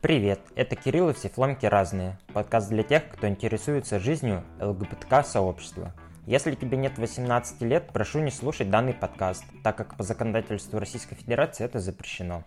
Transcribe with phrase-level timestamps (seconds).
[0.00, 2.20] Привет, это Кирилл и все фломки разные.
[2.32, 5.92] Подкаст для тех, кто интересуется жизнью ЛГБТК-сообщества.
[6.24, 11.16] Если тебе нет 18 лет, прошу не слушать данный подкаст, так как по законодательству Российской
[11.16, 12.44] Федерации это запрещено.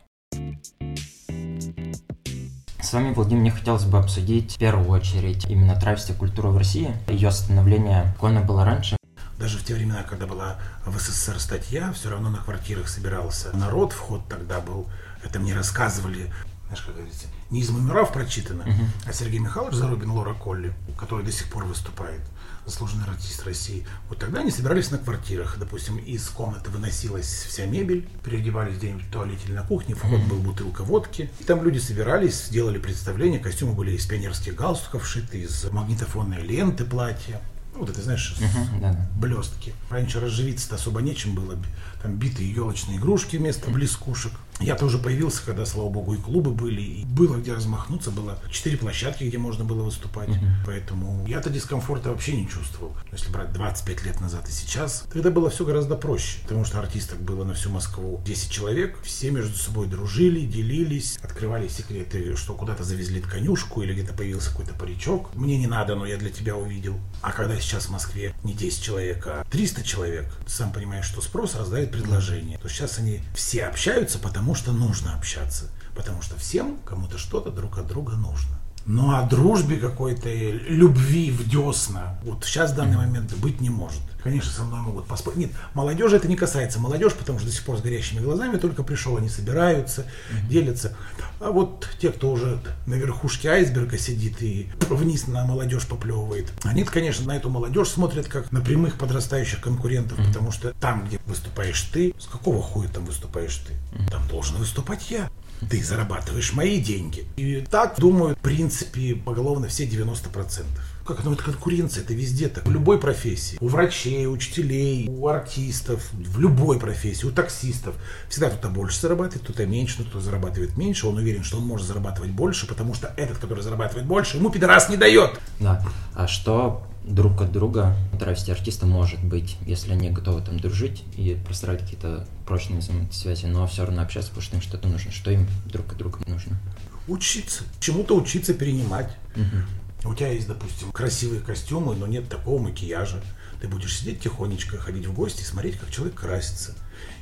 [2.82, 6.96] С вами, Владимир, мне хотелось бы обсудить в первую очередь именно травестия культуры в России.
[7.10, 8.96] Ее становление, какое было раньше,
[9.42, 13.92] даже в те времена, когда была в СССР статья, все равно на квартирах собирался народ,
[13.92, 14.88] вход тогда был.
[15.24, 16.32] Это мне рассказывали,
[16.72, 18.86] знаешь, как говорится, не из меморав прочитано, uh-huh.
[19.06, 22.22] а Сергей Михайлович Зарубин, Лора Колли, который до сих пор выступает,
[22.66, 23.86] заслуженный артист России.
[24.08, 25.58] Вот тогда они собирались на квартирах.
[25.60, 30.28] Допустим, из комнаты выносилась вся мебель, переодевались где-нибудь в туалете или на кухне, вход uh-huh.
[30.28, 31.30] был бутылка водки.
[31.42, 36.86] И там люди собирались, делали представление, костюмы были из пионерских галстуков шиты, из магнитофонной ленты
[36.86, 37.42] платья.
[37.76, 39.10] Вот это, знаешь, uh-huh, да.
[39.18, 39.74] блестки.
[39.90, 41.58] Раньше разживиться-то особо нечем было.
[42.02, 44.34] Там битые елочные игрушки вместо блескушек.
[44.62, 48.78] Я тоже появился, когда, слава богу, и клубы были, и было где размахнуться, было четыре
[48.78, 50.30] площадки, где можно было выступать.
[50.30, 50.48] Uh-huh.
[50.66, 52.96] Поэтому я-то дискомфорта вообще не чувствовал.
[53.12, 57.20] Если брать 25 лет назад и сейчас, тогда было все гораздо проще, потому что артисток
[57.20, 62.84] было на всю Москву 10 человек, все между собой дружили, делились, открывали секреты, что куда-то
[62.84, 65.34] завезли тканюшку или где-то появился какой-то паричок.
[65.36, 67.00] Мне не надо, но я для тебя увидел.
[67.22, 71.22] А когда сейчас в Москве не 10 человек, а 300 человек, ты сам понимаешь, что
[71.22, 72.58] спрос раздает предложение.
[72.58, 75.70] То сейчас они все общаются, потому потому что нужно общаться.
[75.96, 78.61] Потому что всем кому-то что-то друг от друга нужно.
[78.86, 84.02] Ну, о дружбе какой-то, любви в десна, вот сейчас в данный момент быть не может.
[84.24, 85.38] Конечно, со мной могут поспорить.
[85.38, 86.80] Нет, молодежи это не касается.
[86.80, 90.48] Молодежь, потому что до сих пор с горящими глазами только пришел, они собираются, mm-hmm.
[90.48, 90.96] делятся.
[91.40, 96.84] А вот те, кто уже на верхушке айсберга сидит и вниз на молодежь поплевывает, они,
[96.84, 100.28] конечно, на эту молодежь смотрят как на прямых подрастающих конкурентов, mm-hmm.
[100.28, 103.74] потому что там, где выступаешь ты, с какого хуя там выступаешь ты?
[103.74, 104.12] Mm-hmm.
[104.12, 105.30] Там должен выступать я
[105.70, 107.26] ты зарабатываешь мои деньги.
[107.38, 110.66] И так думают, в принципе, поголовно все 90%.
[111.06, 112.66] Как ну, это конкуренция, это везде так.
[112.66, 113.58] В любой профессии.
[113.60, 117.96] У врачей, у учителей, у артистов, в любой профессии, у таксистов.
[118.30, 121.08] Всегда кто-то больше зарабатывает, кто-то меньше, но кто зарабатывает меньше.
[121.08, 124.90] Он уверен, что он может зарабатывать больше, потому что этот, который зарабатывает больше, ему пидорас
[124.90, 125.40] не дает.
[125.60, 125.84] Да.
[126.14, 131.38] А что друг от друга травести артиста может быть, если они готовы там дружить и
[131.46, 132.82] простраивать какие-то прочные
[133.12, 135.12] связи, но все равно общаться, потому что им что-то нужно.
[135.12, 136.60] Что им друг от друга нужно?
[137.08, 137.64] Учиться.
[137.80, 139.16] Чему-то учиться перенимать.
[139.36, 140.12] Угу.
[140.12, 143.22] У тебя есть, допустим, красивые костюмы, но нет такого макияжа.
[143.62, 146.76] Ты будешь сидеть тихонечко, ходить в гости и смотреть, как человек красится.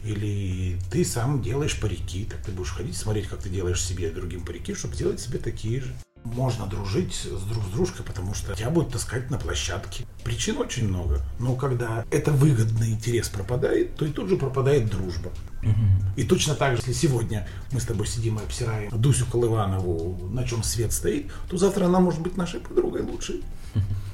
[0.04, 4.14] Или ты сам делаешь парики, так ты будешь ходить, смотреть, как ты делаешь себе и
[4.14, 5.94] другим парики, чтобы сделать себе такие же.
[6.24, 10.06] Можно дружить с друг с дружкой, потому что тебя будут таскать на площадке.
[10.24, 11.22] Причин очень много.
[11.40, 15.32] Но когда это выгодный интерес пропадает, то и тут же пропадает дружба.
[15.64, 16.18] Угу.
[16.18, 20.44] И точно так же, если сегодня мы с тобой сидим и обсираем Дусю Колыванову, на
[20.44, 23.44] чем свет стоит, то завтра она может быть нашей подругой лучшей.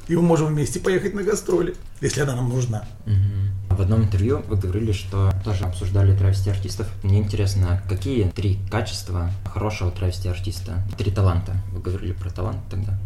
[0.08, 2.88] И мы можем вместе поехать на гастроли, если она нам нужна.
[3.76, 6.88] В одном интервью вы говорили, что тоже обсуждали травести артистов.
[7.04, 10.82] Мне интересно, какие три качества хорошего травести артиста?
[10.98, 11.58] Три таланта.
[11.74, 12.98] Вы говорили про талант тогда.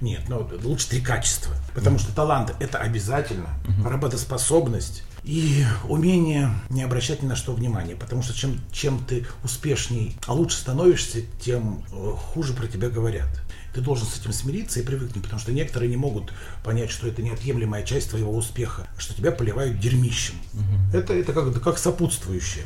[0.00, 1.52] Нет, ну лучше три качества.
[1.74, 3.48] Потому что талант это обязательно.
[3.66, 7.96] uh Работоспособность и умение не обращать ни на что внимания.
[7.96, 13.28] Потому что чем, чем ты успешней, а лучше становишься, тем э, хуже про тебя говорят.
[13.74, 16.32] Ты должен с этим смириться и привыкнуть, потому что некоторые не могут
[16.64, 20.34] понять, что это неотъемлемая часть твоего успеха, что тебя поливают дерьмищем.
[20.54, 20.98] Угу.
[20.98, 22.64] Это, это как, как сопутствующее.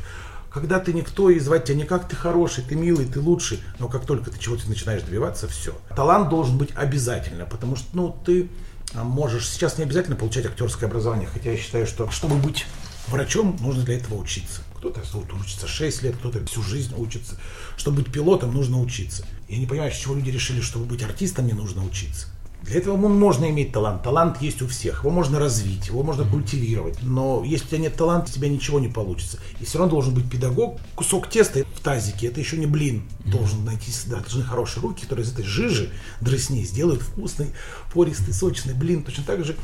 [0.55, 4.05] Когда ты никто и звать тебя никак, ты хороший, ты милый, ты лучший, но как
[4.05, 5.77] только ты чего-то начинаешь добиваться, все.
[5.95, 8.49] Талант должен быть обязательно, потому что ну, ты
[8.93, 12.65] а, можешь сейчас не обязательно получать актерское образование, хотя я считаю, что чтобы быть
[13.07, 14.61] врачом, нужно для этого учиться.
[14.91, 17.37] Кто-то учится 6 лет, кто-то всю жизнь учится.
[17.75, 19.25] Чтобы быть пилотом, нужно учиться.
[19.49, 22.27] Я не понимаю, с чего люди решили, чтобы быть артистом, не нужно учиться.
[22.61, 24.03] Для этого можно иметь талант.
[24.03, 25.01] Талант есть у всех.
[25.01, 26.97] Его можно развить, его можно культивировать.
[27.01, 29.39] Но если у тебя нет таланта, у тебя ничего не получится.
[29.59, 30.79] И все равно должен быть педагог.
[30.95, 33.03] Кусок теста в тазике, это еще не блин.
[33.25, 37.51] Должен найти, да, должны хорошие руки, которые из этой жижи, дресни, сделают вкусный,
[37.93, 39.03] пористый, сочный блин.
[39.03, 39.55] Точно так же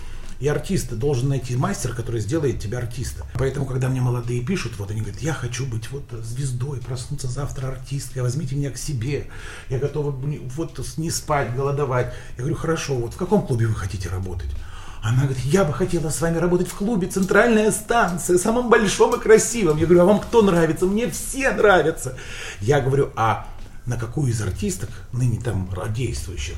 [0.42, 3.28] и артист должен найти мастер, который сделает тебя артистом.
[3.36, 7.68] Поэтому, когда мне молодые пишут, вот они говорят, я хочу быть вот звездой, проснуться завтра
[7.68, 9.28] артисткой, возьмите меня к себе,
[9.70, 12.14] я готова вот не спать, голодовать.
[12.38, 14.50] Я говорю, хорошо, вот в каком клубе вы хотите работать?
[15.04, 19.20] Она говорит, я бы хотела с вами работать в клубе «Центральная станция», самым большом и
[19.20, 19.78] красивым.
[19.78, 20.86] Я говорю, а вам кто нравится?
[20.86, 22.18] Мне все нравятся.
[22.60, 23.48] Я говорю, а
[23.86, 26.56] на какую из артисток, ныне там действующих,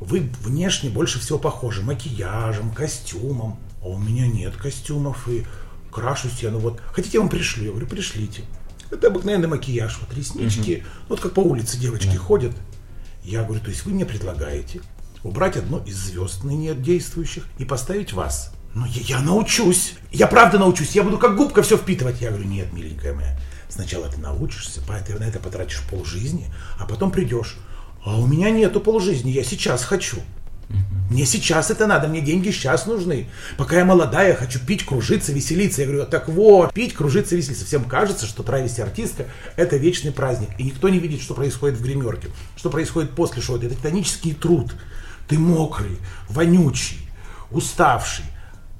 [0.00, 5.46] вы внешне больше всего похожи макияжем, костюмом, а у меня нет костюмов и
[5.92, 7.64] крашусь я, ну вот, хотите, я вам пришлю?
[7.64, 8.44] Я говорю, пришлите.
[8.90, 12.56] Это обыкновенный макияж, вот реснички, вот как по улице девочки ходят.
[13.22, 14.80] Я говорю, то есть вы мне предлагаете
[15.22, 18.52] убрать одно из звезд ныне действующих и поставить вас.
[18.74, 19.94] Ну, я, я научусь.
[20.10, 20.92] Я правда научусь.
[20.92, 22.20] Я буду как губка все впитывать.
[22.20, 23.38] Я говорю, нет, миленькая моя.
[23.68, 27.56] Сначала ты научишься, ты на это потратишь полжизни, а потом придешь.
[28.04, 30.18] А у меня нету полжизни, я сейчас хочу.
[31.10, 33.26] Мне сейчас это надо, мне деньги сейчас нужны.
[33.58, 35.82] Пока я молодая, хочу пить, кружиться, веселиться.
[35.82, 37.66] Я говорю, так вот, пить, кружиться, веселиться.
[37.66, 39.26] Всем кажется, что травести артистка–
[39.56, 40.50] это вечный праздник.
[40.58, 43.56] И никто не видит, что происходит в гримерке, что происходит после шоу.
[43.56, 44.72] Это титанический труд.
[45.26, 45.98] Ты мокрый,
[46.28, 46.98] вонючий,
[47.50, 48.24] уставший.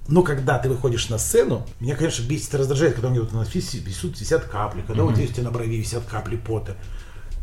[0.07, 3.33] Но когда ты выходишь на сцену, меня, конечно, бесит и раздражает, когда у меня вот
[3.33, 5.07] на висят, висят капли, когда mm-hmm.
[5.07, 6.77] вот здесь у тебя на брови висят капли пота.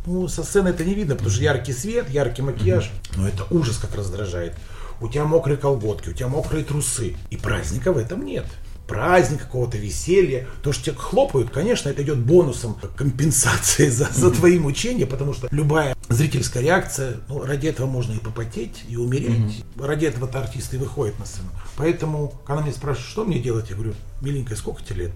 [0.07, 2.89] Ну, со сцены это не видно, потому что яркий свет, яркий макияж.
[3.15, 4.55] Но это ужас как раздражает.
[5.01, 7.15] У тебя мокрые колготки, у тебя мокрые трусы.
[7.29, 8.45] И праздника в этом нет
[8.87, 10.47] праздник, какого-то веселья.
[10.63, 15.47] То, что тебя хлопают, конечно, это идет бонусом компенсации за, за твои мучения, потому что
[15.51, 19.63] любая зрительская реакция, ну, ради этого можно и попотеть, и умереть.
[19.75, 19.85] Mm-hmm.
[19.85, 21.49] Ради этого-то артисты и выходят на сцену.
[21.75, 25.11] Поэтому, когда меня спрашивают, что мне делать, я говорю, миленькая, сколько тебе лет?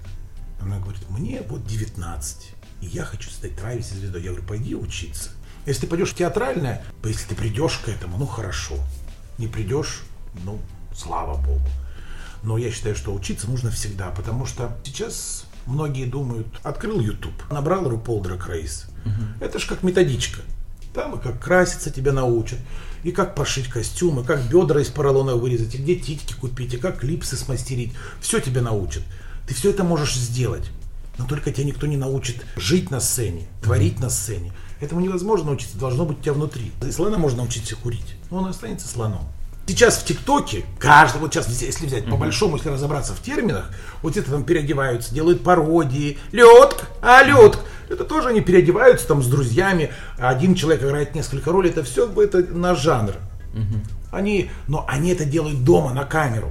[0.62, 4.24] Она говорит, мне вот 19, и я хочу стать Травис звездой.
[4.24, 5.30] Я говорю, пойди учиться.
[5.66, 8.76] Если ты пойдешь в театральное, если ты придешь к этому, ну хорошо.
[9.38, 10.02] Не придешь,
[10.44, 10.60] ну,
[10.96, 11.68] слава богу.
[12.44, 17.86] Но я считаю, что учиться нужно всегда, потому что сейчас многие думают, открыл YouTube, набрал
[17.86, 18.90] RuPaul Drag Race.
[19.06, 19.46] Угу.
[19.46, 20.42] Это же как методичка.
[20.94, 22.60] Там и как краситься тебя научат,
[23.04, 27.00] и как пошить костюмы, как бедра из поролона вырезать, и где титьки купить, и как
[27.00, 27.94] клипсы смастерить.
[28.20, 29.04] Все тебя научат.
[29.48, 30.70] Ты все это можешь сделать.
[31.18, 34.54] Но только тебя никто не научит жить на сцене, творить на сцене.
[34.80, 36.72] Этому невозможно научиться, должно быть у тебя внутри.
[36.88, 39.28] И слона можно научиться курить, но он останется слоном.
[39.68, 43.70] Сейчас в ТикТоке, каждый, вот сейчас, если взять по большому, если разобраться в терминах,
[44.02, 47.62] вот это там переодеваются, делают пародии, ледка, а ледка.
[47.88, 52.40] Это тоже они переодеваются там с друзьями, один человек играет несколько ролей, это все это
[52.54, 53.14] наш жанр.
[54.12, 56.50] Они, но они это делают дома на камеру.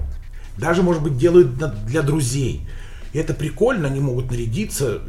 [0.57, 2.67] Даже, может быть, делают для друзей.
[3.13, 5.01] И это прикольно, они могут нарядиться,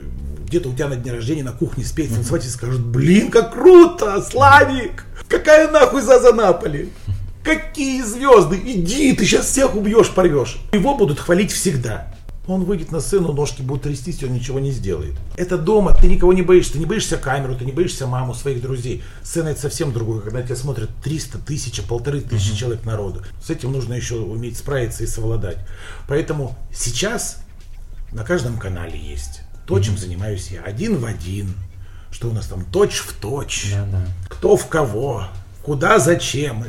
[0.45, 4.21] где-то у тебя на дне рождения на кухне спеть, танцевать и скажут, блин, как круто,
[4.21, 6.89] Славик, какая нахуй Заза Наполи.
[7.43, 8.61] Какие звезды?
[8.63, 10.57] Иди, ты сейчас всех убьешь, порвешь.
[10.73, 12.13] Его будут хвалить всегда.
[12.47, 15.13] Он выйдет на сцену, ножки будут трястись, он ничего не сделает.
[15.37, 18.61] Это дома, ты никого не боишься, ты не боишься камеру, ты не боишься маму, своих
[18.61, 19.03] друзей.
[19.23, 22.57] Сцена это совсем другое, когда тебя смотрят 300 тысяч, полторы тысячи uh-huh.
[22.57, 23.21] человек народу.
[23.43, 25.57] С этим нужно еще уметь справиться и совладать.
[26.07, 27.37] Поэтому сейчас
[28.11, 30.61] на каждом канале есть то, чем занимаюсь я.
[30.63, 31.53] Один в один.
[32.11, 33.71] Что у нас там точь в точь.
[33.71, 34.05] Да-да.
[34.27, 35.27] Кто в кого.
[35.63, 36.65] Куда, зачем.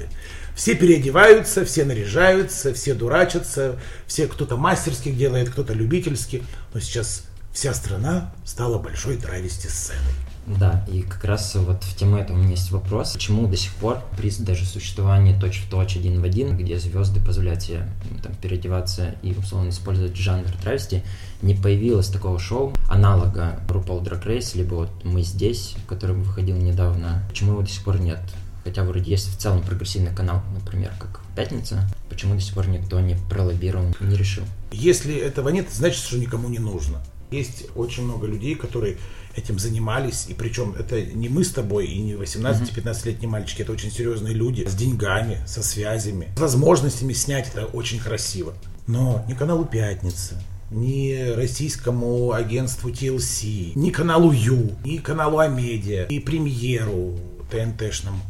[0.55, 6.45] Все переодеваются, все наряжаются, все дурачатся, все кто-то мастерских делает, кто-то любительски.
[6.73, 10.15] Но сейчас вся страна стала большой травести сценой.
[10.47, 13.13] Да, и как раз вот в тему этого у меня есть вопрос.
[13.13, 17.89] Почему до сих пор при даже существовании точь-в-точь один в один, где звезды позволяют себе
[18.23, 21.03] там, переодеваться и условно использовать жанр травести,
[21.43, 27.23] не появилось такого шоу, аналога RuPaul Drag Race, либо вот «Мы здесь», который выходил недавно.
[27.29, 28.21] Почему его до сих пор нет?
[28.65, 31.89] Хотя вроде есть в целом прогрессивный канал, например, как «Пятница».
[32.09, 34.45] Почему до сих пор никто не пролоббировал, не решил?
[34.71, 36.99] Если этого нет, значит, что никому не нужно.
[37.33, 38.99] Есть очень много людей, которые
[39.35, 43.91] этим занимались, и причем это не мы с тобой и не 18-15-летние мальчики, это очень
[43.91, 48.55] серьезные люди с деньгами, со связями, с возможностями снять это очень красиво.
[48.87, 56.19] Но не каналу «Пятница», ни российскому агентству TLC, ни каналу Ю, ни каналу Амедиа, ни
[56.19, 57.19] премьеру
[57.51, 58.21] ТНТшному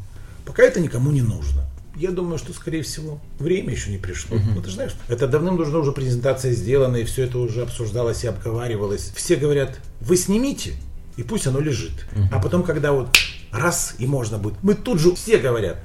[0.45, 1.65] Пока это никому не нужно.
[1.97, 4.37] Я думаю, что, скорее всего, время еще не пришло.
[4.37, 4.55] Uh-huh.
[4.55, 9.13] Ну, ты знаешь, это давным-давно уже презентация сделана, и все это уже обсуждалось и обговаривалось.
[9.15, 10.75] Все говорят, вы снимите,
[11.17, 11.93] и пусть оно лежит.
[12.15, 12.29] Uh-huh.
[12.33, 13.09] А потом, когда вот
[13.53, 15.77] раз и можно будет, мы тут же все говорят.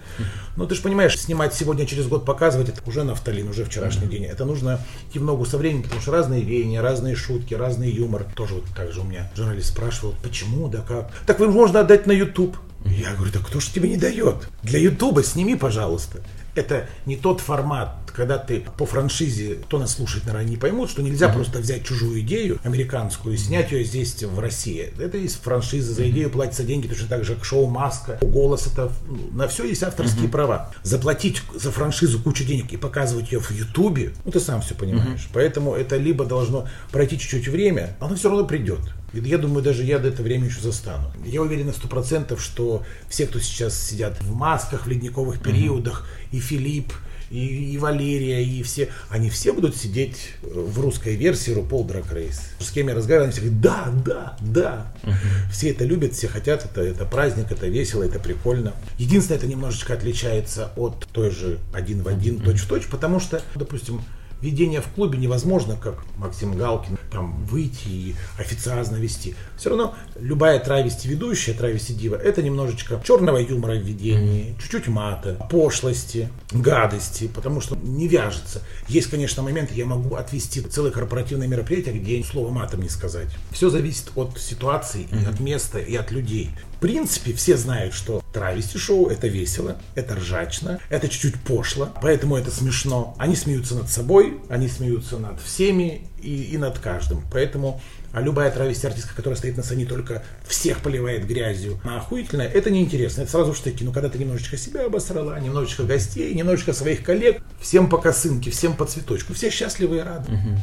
[0.56, 4.24] Но ты же понимаешь, снимать сегодня, через год показывать, это уже нафталин, уже вчерашний день.
[4.24, 8.26] Это нужно идти в ногу со временем, потому что разные веяния, разные шутки, разный юмор.
[8.36, 11.12] Тоже вот так же у меня журналист спрашивал, почему, да как.
[11.26, 12.58] Так вы можно отдать на YouTube.
[12.96, 14.50] Я говорю, да кто же тебе не дает?
[14.64, 16.22] Для Ютуба сними, пожалуйста.
[16.56, 21.04] Это не тот формат, когда ты по франшизе, кто нас слушает, наверное, не поймут, что
[21.04, 21.34] нельзя uh-huh.
[21.34, 24.92] просто взять чужую идею американскую и снять ее здесь, в России.
[25.00, 28.92] Это есть франшиза, за идею платятся деньги, точно так же, как шоу «Маска», «Голос», это
[29.34, 30.32] на все есть авторские uh-huh.
[30.32, 30.74] права.
[30.82, 35.26] Заплатить за франшизу кучу денег и показывать ее в Ютубе, ну ты сам все понимаешь.
[35.26, 35.34] Uh-huh.
[35.34, 38.80] Поэтому это либо должно пройти чуть-чуть время, оно все равно придет.
[39.14, 41.12] Я думаю, даже я до этого времени еще застану.
[41.26, 46.06] Я уверен на сто процентов, что все, кто сейчас сидят в масках в ледниковых периодах,
[46.06, 46.38] mm-hmm.
[46.38, 46.94] и Филипп,
[47.30, 52.40] и, и Валерия, и все, они все будут сидеть в русской версии RuPaul Drag Race.
[52.60, 54.94] С кем я разговариваю, они все говорят, да, да, да.
[55.04, 55.52] Uh-huh.
[55.52, 58.74] Все это любят, все хотят, это, это праздник, это весело, это прикольно.
[58.98, 63.42] Единственное, это немножечко отличается от той же один в один, точь в точь, потому что,
[63.56, 64.02] допустим,
[64.42, 69.36] ведение в клубе невозможно, как Максим Галкин, там выйти и официозно вести.
[69.58, 75.48] Все равно любая травести ведущая, травести дива, это немножечко черного юмора в ведении, чуть-чуть мата,
[75.50, 78.62] пошлости, гадости, потому что не вяжется.
[78.88, 83.28] Есть, конечно, моменты, я могу отвести целое корпоративное мероприятие, где слово матом не сказать.
[83.52, 86.52] Все зависит от ситуации, и от места, и от людей.
[86.78, 92.36] В принципе, все знают, что травести шоу это весело, это ржачно, это чуть-чуть пошло, поэтому
[92.36, 93.16] это смешно.
[93.18, 97.24] Они смеются над собой, они смеются над всеми и, и над каждым.
[97.32, 97.82] Поэтому
[98.14, 102.72] а любая травести артистка, которая стоит на сцене, только всех поливает грязью, она охуительная, это
[102.72, 103.22] неинтересно.
[103.22, 103.84] Это сразу штыки.
[103.84, 108.76] Но когда ты немножечко себя обосрала, немножечко гостей, немножечко своих коллег, всем по косынке, всем
[108.76, 110.32] по цветочку, все счастливы и рады.
[110.32, 110.60] Угу.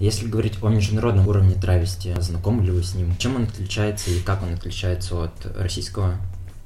[0.00, 3.16] Если говорить о международном уровне травести, знакомы ли вы с ним?
[3.16, 6.16] Чем он отличается и как он отличается от российского?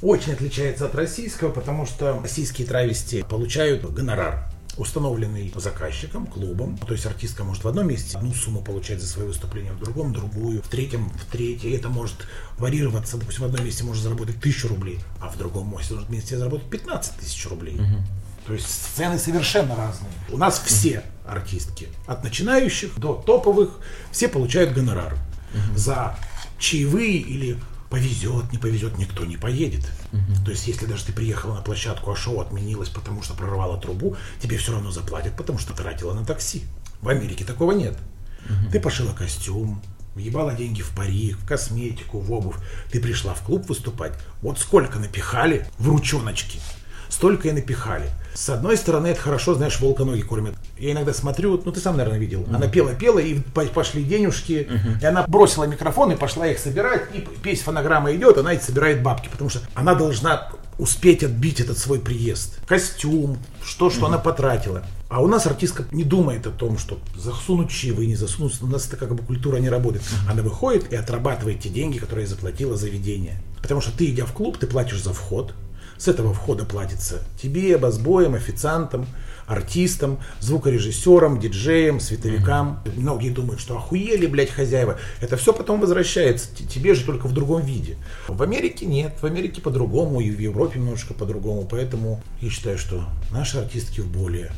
[0.00, 6.78] Очень отличается от российского, потому что российские травести получают гонорар установленный заказчиком, клубом.
[6.78, 10.12] То есть артистка может в одном месте одну сумму получать за свое выступление, в другом
[10.12, 11.74] другую, в третьем в третье.
[11.76, 12.16] Это может
[12.58, 13.16] варьироваться.
[13.16, 15.76] Допустим, в одном месте может заработать тысячу рублей, а в другом
[16.08, 17.74] месте заработать 15 тысяч рублей.
[17.74, 18.02] Угу.
[18.46, 20.10] То есть сцены совершенно разные.
[20.30, 23.80] У нас все артистки, от начинающих до топовых,
[24.10, 25.14] все получают гонорар.
[25.14, 25.76] Угу.
[25.76, 26.16] За
[26.58, 27.58] чаевые или
[27.90, 29.90] повезет, не повезет, никто не поедет.
[30.12, 30.44] Угу.
[30.44, 34.16] То есть, если даже ты приехала на площадку, а шоу отменилось, потому что прорвала трубу,
[34.40, 36.64] тебе все равно заплатят, потому что тратила на такси.
[37.00, 37.96] В Америке такого нет.
[38.44, 38.70] Угу.
[38.72, 39.82] Ты пошила костюм,
[40.14, 42.56] въебала деньги в парик, в косметику, в обувь.
[42.90, 44.12] Ты пришла в клуб выступать.
[44.42, 46.60] Вот сколько напихали в ручоночки,
[47.08, 48.10] столько и напихали.
[48.34, 50.54] С одной стороны, это хорошо, знаешь, волка ноги кормят.
[50.78, 52.42] Я иногда смотрю, ну ты сам, наверное, видел.
[52.42, 52.54] Mm-hmm.
[52.54, 53.40] Она пела-пела, и
[53.74, 54.68] пошли денежки.
[54.70, 55.02] Mm-hmm.
[55.02, 57.02] И она бросила микрофон и пошла их собирать.
[57.14, 59.28] И песь фонограмма идет, она и собирает бабки.
[59.28, 62.60] Потому что она должна успеть отбить этот свой приезд.
[62.68, 64.06] Костюм, что, что mm-hmm.
[64.06, 64.84] она потратила.
[65.08, 68.62] А у нас артистка не думает о том, что засунуть чаевые, не засунуть.
[68.62, 70.04] У нас это как бы культура не работает.
[70.04, 70.30] Mm-hmm.
[70.30, 73.42] Она выходит и отрабатывает те деньги, которые заплатила заведение.
[73.60, 75.54] Потому что ты, идя в клуб, ты платишь за вход,
[75.98, 79.06] с этого входа платится тебе, басбоем, официантам,
[79.48, 82.80] артистам, звукорежиссерам, диджеям, световикам.
[82.84, 83.00] Mm-hmm.
[83.00, 84.98] Многие думают, что охуели, блядь, хозяева.
[85.20, 86.54] Это все потом возвращается.
[86.54, 87.96] Тебе же только в другом виде.
[88.28, 89.16] В Америке нет.
[89.20, 91.66] В Америке по-другому, и в Европе немножко по-другому.
[91.68, 94.52] Поэтому я считаю, что наши артистки в более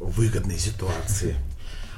[0.00, 1.36] выгодной ситуации.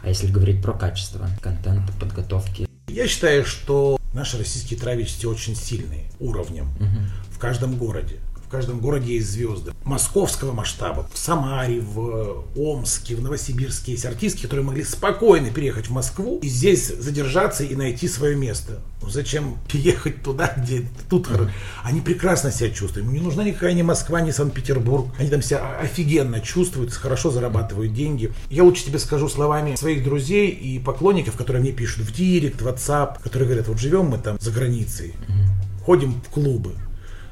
[0.03, 2.69] А если говорить про качество контента, подготовки?
[2.89, 7.31] Я считаю, что наши российские травести очень сильные уровнем угу.
[7.31, 8.21] в каждом городе
[8.55, 9.73] каждом городе есть звезды.
[9.83, 11.09] Московского масштаба.
[11.13, 16.49] В Самаре, в Омске, в Новосибирске есть артистки, которые могли спокойно переехать в Москву и
[16.49, 18.81] здесь задержаться и найти свое место.
[19.03, 21.51] Ну, зачем ехать туда, где тут mm-hmm.
[21.83, 23.09] Они прекрасно себя чувствуют.
[23.09, 25.09] Им не нужна никакая ни Москва, ни Санкт-Петербург.
[25.19, 28.33] Они там себя офигенно чувствуют, хорошо зарабатывают деньги.
[28.51, 32.69] Я лучше тебе скажу словами своих друзей и поклонников, которые мне пишут в Директ, в
[32.69, 35.85] WhatsApp, которые говорят, вот живем мы там за границей, mm-hmm.
[35.85, 36.75] ходим в клубы,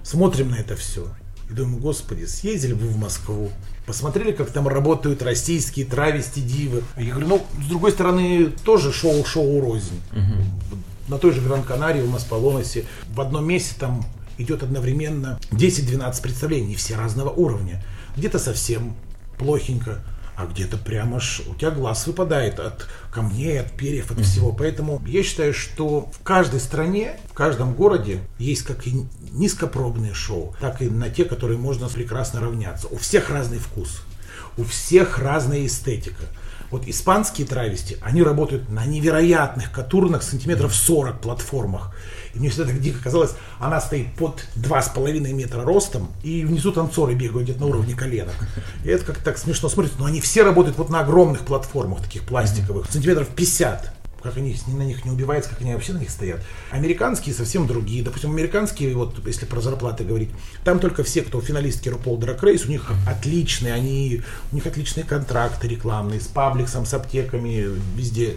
[0.02, 1.06] смотрим на это все.
[1.50, 3.50] И думаю, господи, съездили бы в Москву,
[3.86, 6.82] посмотрели, как там работают российские травести дивы.
[6.96, 10.00] Я говорю, ну, с другой стороны, тоже шоу-шоу рознь.
[10.12, 10.78] Угу.
[11.08, 14.04] На той же Гран-Канарии, в Масполоносе, в одном месте там
[14.38, 17.84] идет одновременно 10-12 представлений, все разного уровня.
[18.16, 18.94] Где-то совсем
[19.38, 20.02] плохенько,
[20.42, 24.52] а где-то прямо ж у тебя глаз выпадает от камней, от перьев, от всего.
[24.52, 30.56] Поэтому я считаю, что в каждой стране, в каждом городе есть как и низкопробные шоу,
[30.60, 32.88] так и на те, которые можно прекрасно равняться.
[32.88, 34.02] У всех разный вкус,
[34.56, 36.24] у всех разная эстетика.
[36.70, 41.94] Вот испанские травести, они работают на невероятных катурных сантиметров 40 платформах.
[42.34, 47.14] И мне всегда так дико казалось, она стоит под 2,5 метра ростом, и внизу танцоры
[47.14, 48.34] бегают где-то на уровне коленок.
[48.84, 49.98] И это как-то так смешно смотрится.
[49.98, 54.82] Но они все работают вот на огромных платформах, таких пластиковых, сантиметров 50 как они на
[54.82, 56.40] них не убиваются, как они вообще на них стоят.
[56.70, 58.04] Американские совсем другие.
[58.04, 60.30] Допустим, американские, вот если про зарплаты говорить,
[60.64, 64.22] там только все, кто финалистки RuPaul Drag Race, у них отличные, они,
[64.52, 68.36] у них отличные контракты рекламные с пабликсом, с аптеками, везде.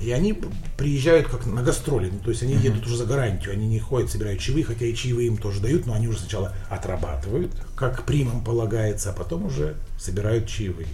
[0.00, 0.40] И они
[0.76, 2.64] приезжают как на гастроли, ну, то есть они uh-huh.
[2.64, 5.86] едут уже за гарантию, они не ходят, собирают чаевые, хотя и чаевые им тоже дают,
[5.86, 10.88] но они уже сначала отрабатывают, как примам полагается, а потом уже собирают чаевые.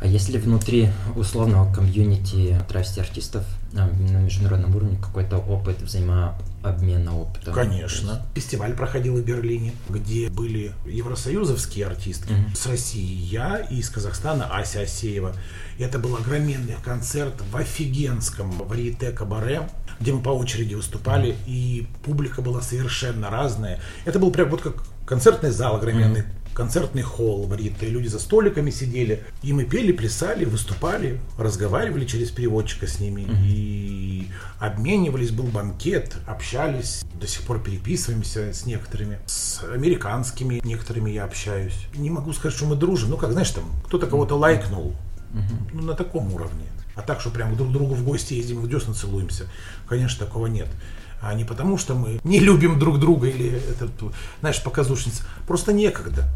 [0.00, 7.52] А если внутри условного комьюнити травести артистов а, на международном уровне какой-то опыт взаимообмена опытом?
[7.52, 8.22] Конечно.
[8.34, 12.32] Фестиваль проходил в Берлине, где были евросоюзовские артисты.
[12.32, 12.56] Mm-hmm.
[12.56, 15.34] С России я и из Казахстана Ася Асеева.
[15.78, 19.68] И это был огроменный концерт в офигенском варьете кабаре
[20.00, 21.48] где мы по очереди выступали, mm-hmm.
[21.48, 23.80] и публика была совершенно разная.
[24.04, 28.18] Это был прям вот как концертный зал огроменный, mm-hmm концертный холл варит, и люди за
[28.18, 33.46] столиками сидели, и мы пели, плясали, выступали, разговаривали через переводчика с ними, mm-hmm.
[33.46, 41.26] и обменивались, был банкет, общались, до сих пор переписываемся с некоторыми, с американскими некоторыми я
[41.26, 41.86] общаюсь.
[41.94, 44.96] Не могу сказать, что мы дружим, ну как, знаешь, там, кто-то кого-то лайкнул,
[45.32, 45.70] mm-hmm.
[45.74, 46.64] ну на таком уровне.
[46.96, 49.46] А так, что прям друг к другу в гости ездим, в десна целуемся,
[49.88, 50.68] конечно, такого нет
[51.20, 53.88] а не потому, что мы не любим друг друга или это,
[54.38, 55.24] знаешь, показушница.
[55.48, 56.28] Просто некогда.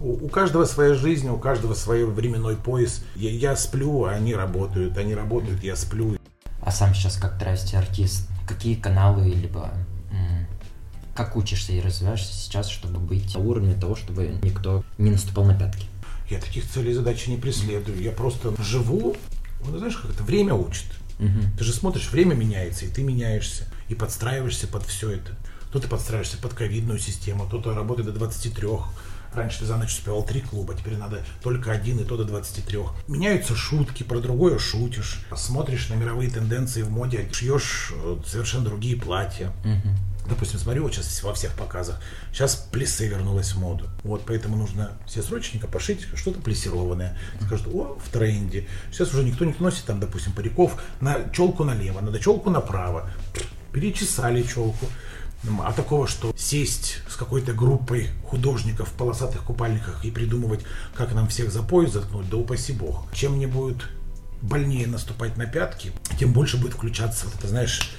[0.00, 3.04] У, у каждого своя жизнь, у каждого свой временной пояс.
[3.16, 6.16] Я, я сплю, а они работают, они работают, я сплю.
[6.60, 9.70] А сам сейчас как травести артист, какие каналы, либо
[11.14, 15.56] как учишься и развиваешься сейчас, чтобы быть на уровне того, чтобы никто не наступал на
[15.56, 15.86] пятки?
[16.28, 18.02] Я таких целей и задач не преследую.
[18.02, 19.16] Я просто живу,
[19.64, 20.86] ну, знаешь, как это время учит.
[21.20, 21.58] Угу.
[21.58, 25.36] Ты же смотришь, время меняется, и ты меняешься, и подстраиваешься под все это.
[25.72, 28.68] То ты подстраиваешься под ковидную систему, то то работает до 23,
[29.34, 32.78] Раньше ты за ночь успевал три клуба, теперь надо только один, и то до 23.
[33.08, 35.20] Меняются шутки, про другое шутишь.
[35.36, 39.52] Смотришь на мировые тенденции в моде, шьешь э, совершенно другие платья.
[39.64, 40.28] Угу.
[40.28, 42.00] Допустим, смотрю, вот сейчас во всех показах,
[42.32, 43.88] сейчас плесы вернулась в моду.
[44.04, 47.18] Вот, поэтому нужно все срочненько пошить что-то плессированное.
[47.42, 48.66] Скажут, о, в тренде.
[48.90, 53.10] Сейчас уже никто не носит там, допустим, париков на челку налево, надо челку направо.
[53.72, 54.86] Перечесали челку.
[55.62, 60.60] А такого, что сесть с какой-то группой художников в полосатых купальниках и придумывать,
[60.94, 63.06] как нам всех за пояс заткнуть, да упаси бог.
[63.12, 63.88] Чем мне будет
[64.44, 67.90] больнее наступать на пятки, тем больше будет включаться, вот это, знаешь,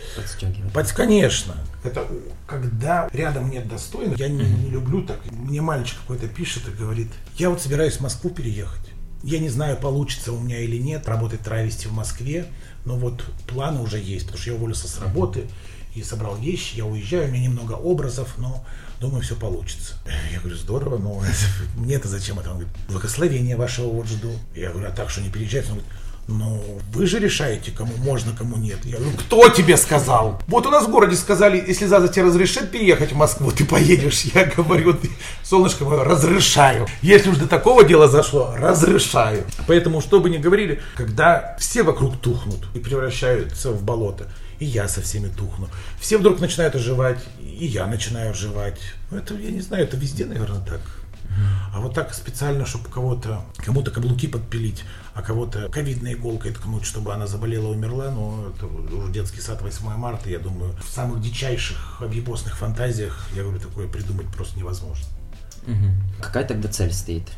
[0.73, 1.55] под, конечно.
[1.83, 2.07] Это
[2.47, 5.19] когда рядом нет достойных, я не, не люблю так.
[5.31, 8.91] Мне мальчик какой-то пишет и говорит, я вот собираюсь в Москву переехать.
[9.23, 12.45] Я не знаю, получится у меня или нет работать травести в Москве,
[12.85, 15.47] но вот планы уже есть, потому что я уволился с работы,
[15.95, 18.65] и собрал вещи, я уезжаю, у меня немного образов, но
[18.99, 19.95] думаю, все получится.
[20.31, 21.23] Я говорю, здорово, но
[21.75, 22.51] мне-то зачем это?
[22.51, 24.31] Он говорит, благословение вашего вот жду.
[24.53, 25.65] Я говорю, а так что не переезжать?
[25.65, 25.91] Он говорит,
[26.27, 26.59] ну,
[26.91, 28.79] вы же решаете, кому можно, кому нет.
[28.83, 30.41] Я говорю, кто тебе сказал?
[30.47, 34.21] Вот у нас в городе сказали, если Заза тебе разрешит переехать в Москву, ты поедешь.
[34.33, 34.97] Я говорю,
[35.43, 36.87] солнышко мое, разрешаю.
[37.03, 39.43] Если уж до такого дела зашло, разрешаю.
[39.67, 44.87] Поэтому, что бы ни говорили, когда все вокруг тухнут и превращаются в болото, и я
[44.87, 45.69] со всеми тухну.
[45.99, 48.79] Все вдруг начинают оживать, и я начинаю оживать.
[49.11, 50.81] Ну, это, я не знаю, это везде, наверное, так.
[51.73, 57.13] А вот так специально, чтобы кого-то, кому-то каблуки подпилить, а кого-то ковидной иголкой ткнуть, чтобы
[57.13, 62.01] она заболела, умерла, ну, это уже детский сад 8 марта, я думаю, в самых дичайших
[62.01, 65.05] объебосных фантазиях, я говорю, такое придумать просто невозможно.
[65.67, 66.21] Угу.
[66.21, 67.29] Какая тогда цель стоит?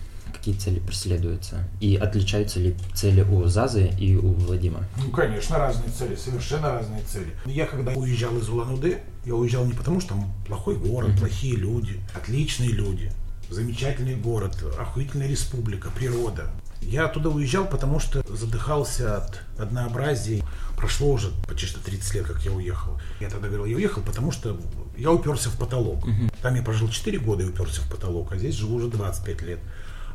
[0.48, 1.68] какие цели преследуются?
[1.82, 4.86] И отличаются ли цели у Зазы и у Владима?
[4.98, 7.34] Ну, конечно, разные цели, совершенно разные цели.
[7.46, 11.20] Я когда уезжал из Улан-Удэ, я уезжал не потому, что там плохой город, mm-hmm.
[11.20, 13.12] плохие люди, отличные люди,
[13.50, 16.50] замечательный город, охуительная республика, природа.
[16.82, 20.44] Я оттуда уезжал, потому что задыхался от однообразия.
[20.76, 23.00] Прошло уже почти 30 лет, как я уехал.
[23.20, 24.60] Я тогда говорил, я уехал, потому что
[24.96, 26.06] я уперся в потолок.
[26.06, 26.30] Угу.
[26.42, 29.60] Там я прожил 4 года и уперся в потолок, а здесь живу уже 25 лет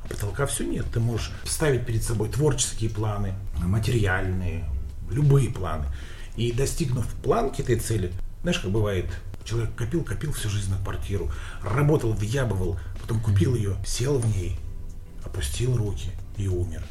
[0.09, 0.87] потолка все нет.
[0.93, 4.65] Ты можешь ставить перед собой творческие планы, материальные,
[5.11, 5.87] любые планы.
[6.37, 9.07] И достигнув планки этой цели, знаешь, как бывает,
[9.45, 11.31] человек копил, копил всю жизнь на квартиру,
[11.63, 14.59] работал, въябывал, потом купил ее, сел в ней,
[15.25, 16.83] опустил руки и умер.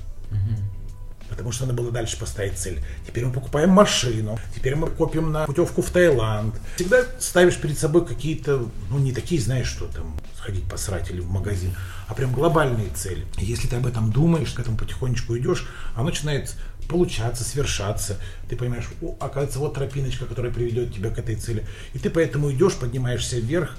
[1.29, 2.83] Потому что надо было дальше поставить цель.
[3.07, 6.53] Теперь мы покупаем машину, теперь мы копим на путевку в Таиланд.
[6.75, 11.29] Всегда ставишь перед собой какие-то, ну не такие, знаешь, что там, сходить посрать или в
[11.29, 11.73] магазин,
[12.07, 13.25] а прям глобальные цели.
[13.37, 16.53] И если ты об этом думаешь, к этому потихонечку идешь, оно начинает
[16.89, 18.17] получаться, свершаться.
[18.49, 21.65] Ты понимаешь, о, оказывается, вот тропиночка, которая приведет тебя к этой цели.
[21.93, 23.77] И ты поэтому идешь, поднимаешься вверх,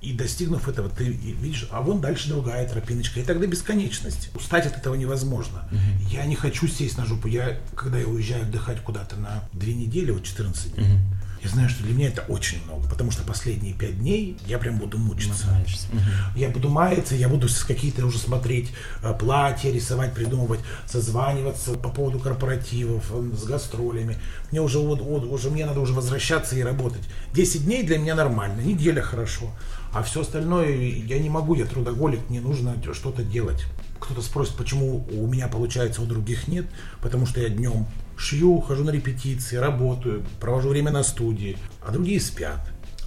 [0.00, 4.30] и достигнув этого, ты видишь, а вон дальше другая тропиночка, и тогда бесконечность.
[4.34, 5.68] Устать от этого невозможно.
[5.70, 6.10] Угу.
[6.10, 7.28] Я не хочу сесть на жопу.
[7.28, 10.98] Я, когда я уезжаю отдыхать куда-то на две недели, вот 14 дней, угу.
[11.42, 14.76] Я знаю, что для меня это очень много, потому что последние пять дней я прям
[14.76, 15.46] буду мучиться.
[15.90, 16.00] Угу.
[16.36, 22.18] Я буду маяться, я буду какие-то уже смотреть э, платья, рисовать, придумывать, созваниваться по поводу
[22.18, 24.18] корпоративов, э, с гастролями.
[24.50, 27.02] Мне уже, вот, вот, уже, мне надо уже возвращаться и работать.
[27.32, 29.50] 10 дней для меня нормально, неделя хорошо.
[29.92, 33.66] А все остальное я не могу, я трудоголик, мне нужно что-то делать.
[33.98, 36.66] Кто-то спросит, почему у меня получается, у других нет.
[37.02, 42.20] Потому что я днем шью, хожу на репетиции, работаю, провожу время на студии, а другие
[42.20, 42.60] спят.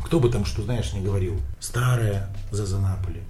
[0.03, 1.39] Кто бы там что, знаешь, не говорил.
[1.59, 3.23] Старая Зазанаполи.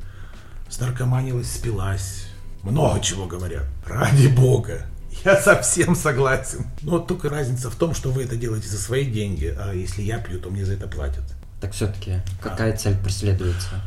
[0.69, 2.25] Старкоманилась, спилась.
[2.63, 3.65] Много чего говорят.
[3.85, 4.87] Ради бога.
[5.23, 6.65] Я совсем согласен.
[6.81, 10.17] Но только разница в том, что вы это делаете за свои деньги, а если я
[10.17, 11.23] пью, то мне за это платят.
[11.63, 12.75] Так все-таки, какая а.
[12.75, 13.81] цель преследуется?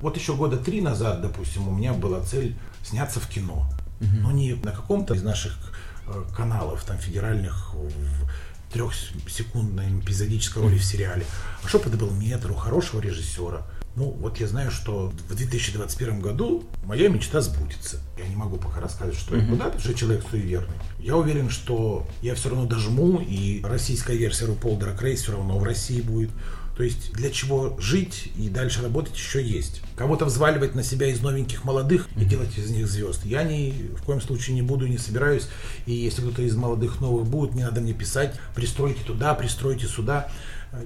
[0.00, 3.68] Вот еще года три назад, допустим, у меня была цель сняться в кино.
[4.00, 4.10] Угу.
[4.20, 5.58] Но не на каком-то из наших
[6.06, 11.26] э, каналов, там, федеральных, в трехсекундной эпизодической роли в сериале.
[11.64, 13.66] А чтобы это был метр у хорошего режиссера.
[13.96, 17.98] Ну, вот я знаю, что в 2021 году моя мечта сбудется.
[18.16, 19.48] Я не могу пока рассказывать, что mm-hmm.
[19.48, 20.76] куда, потому что человек суеверный.
[21.00, 25.64] Я уверен, что я все равно дожму, и российская версия Руполдера Крейс все равно в
[25.64, 26.30] России будет.
[26.76, 29.80] То есть для чего жить и дальше работать еще есть.
[29.96, 33.24] Кого-то взваливать на себя из новеньких молодых и делать из них звезд.
[33.24, 35.48] Я ни в коем случае не буду и не собираюсь.
[35.86, 40.28] И если кто-то из молодых новых будет, не надо мне писать, пристройте туда, пристройте сюда.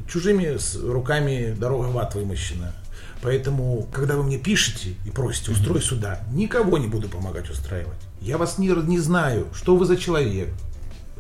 [0.09, 2.72] Чужими руками дорога в ад вымощена.
[3.20, 7.98] Поэтому, когда вы мне пишете и просите, устрой сюда, никого не буду помогать устраивать.
[8.20, 10.50] Я вас не, не знаю, что вы за человек.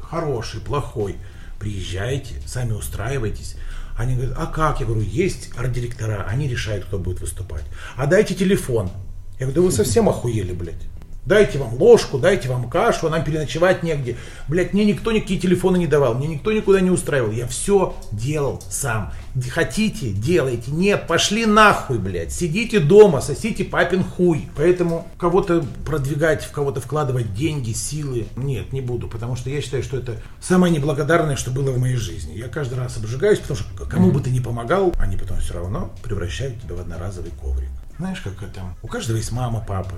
[0.00, 1.16] Хороший, плохой.
[1.58, 3.56] Приезжайте, сами устраивайтесь.
[4.00, 4.80] Они говорят, а как?
[4.80, 7.64] Я говорю, есть арт-директора, они решают, кто будет выступать.
[7.96, 8.90] А дайте телефон.
[9.38, 10.89] Я говорю, да вы совсем охуели, блядь.
[11.26, 14.16] Дайте вам ложку, дайте вам кашу, а нам переночевать негде.
[14.48, 17.30] Блять, мне никто никакие телефоны не давал, мне никто никуда не устраивал.
[17.30, 19.12] Я все делал сам.
[19.50, 20.70] Хотите, делайте.
[20.70, 22.32] Нет, пошли нахуй, блядь.
[22.32, 24.48] Сидите дома, сосите папин хуй.
[24.56, 29.06] Поэтому кого-то продвигать, в кого-то вкладывать деньги, силы, нет, не буду.
[29.06, 32.36] Потому что я считаю, что это самое неблагодарное, что было в моей жизни.
[32.36, 35.92] Я каждый раз обжигаюсь, потому что кому бы ты ни помогал, они потом все равно
[36.02, 37.68] превращают тебя в одноразовый коврик.
[38.00, 38.62] Знаешь, как это?
[38.80, 39.92] У каждого есть мама, папа.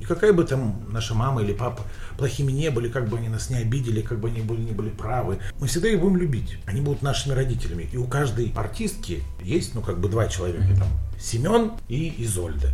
[0.00, 1.82] И какая бы там наша мама или папа
[2.16, 4.88] плохими не были, как бы они нас не обидели, как бы они были, не были
[4.88, 6.56] правы, мы всегда их будем любить.
[6.64, 7.90] Они будут нашими родителями.
[7.92, 10.66] И у каждой артистки есть, ну, как бы два человека.
[10.78, 10.88] Там
[11.20, 12.72] Семен и Изольда.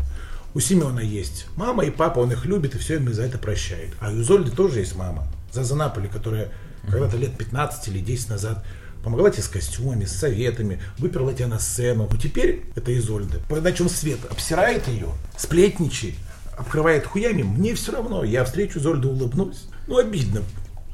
[0.54, 3.92] У Семена есть мама и папа, он их любит, и все им за это прощает.
[3.98, 5.26] А у Изольды тоже есть мама.
[5.50, 6.52] Заза Наполи, которая
[6.88, 8.64] когда-то лет 15 или 10 назад
[9.02, 12.08] помогла тебе с костюмами, с советами, выперла тебя на сцену.
[12.10, 13.40] Но теперь это Изольда.
[13.50, 16.14] На чем свет обсирает ее, сплетничает,
[16.56, 18.24] обкрывает хуями, мне все равно.
[18.24, 19.66] Я встречу Изольду, улыбнусь.
[19.86, 20.42] Ну, обидно.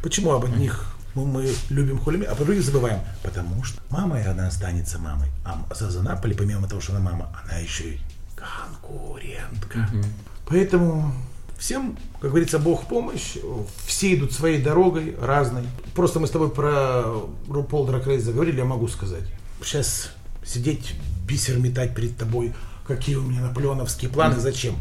[0.02, 3.00] Почему об одних мы, мы любим хулими, а по других забываем?
[3.22, 5.28] Потому что мама, и она останется мамой.
[5.44, 8.00] А Заза Наполи, помимо того, что она мама, она еще и
[8.36, 9.88] конкурентка.
[9.92, 10.04] Угу.
[10.46, 11.12] Поэтому
[11.58, 13.36] Всем, как говорится, Бог помощь.
[13.84, 15.64] Все идут своей дорогой, разной.
[15.94, 17.04] Просто мы с тобой про
[17.48, 19.24] Рупол Дракрейс заговорили, я могу сказать.
[19.62, 20.10] Сейчас
[20.44, 20.94] сидеть,
[21.26, 22.54] бисер метать перед тобой,
[22.86, 24.76] какие у меня наполеоновские планы, mm зачем?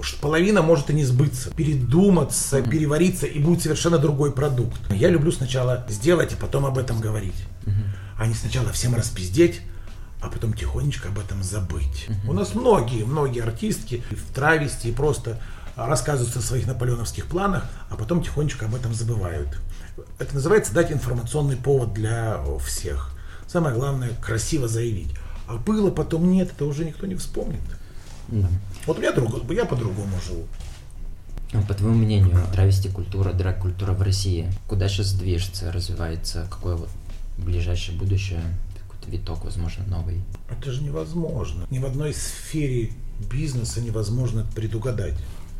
[0.00, 4.80] Что половина может и не сбыться, передуматься, mm перевариться, и будет совершенно другой продукт.
[4.90, 7.40] Я люблю сначала сделать, и потом об этом говорить.
[7.66, 7.72] mm
[8.18, 9.60] А не сначала всем распиздеть,
[10.20, 12.08] а потом тихонечко об этом забыть.
[12.08, 15.40] mm У нас многие, многие артистки в травести и просто
[15.76, 19.60] рассказывают о своих наполеоновских планах, а потом тихонечко об этом забывают.
[20.18, 23.12] Это называется дать информационный повод для всех.
[23.46, 25.14] Самое главное, красиво заявить.
[25.46, 27.60] А было, потом нет, это уже никто не вспомнит.
[28.28, 28.48] Да.
[28.86, 30.46] Вот у меня друг, я по-другому живу.
[31.52, 36.88] А по твоему мнению, травести культура, драг-культура в России, куда сейчас движется, развивается, какое вот
[37.38, 38.40] ближайшее будущее,
[38.82, 40.22] какой-то виток, возможно, новый?
[40.50, 41.66] Это же невозможно.
[41.70, 42.90] Ни в одной сфере
[43.30, 45.14] бизнеса невозможно предугадать.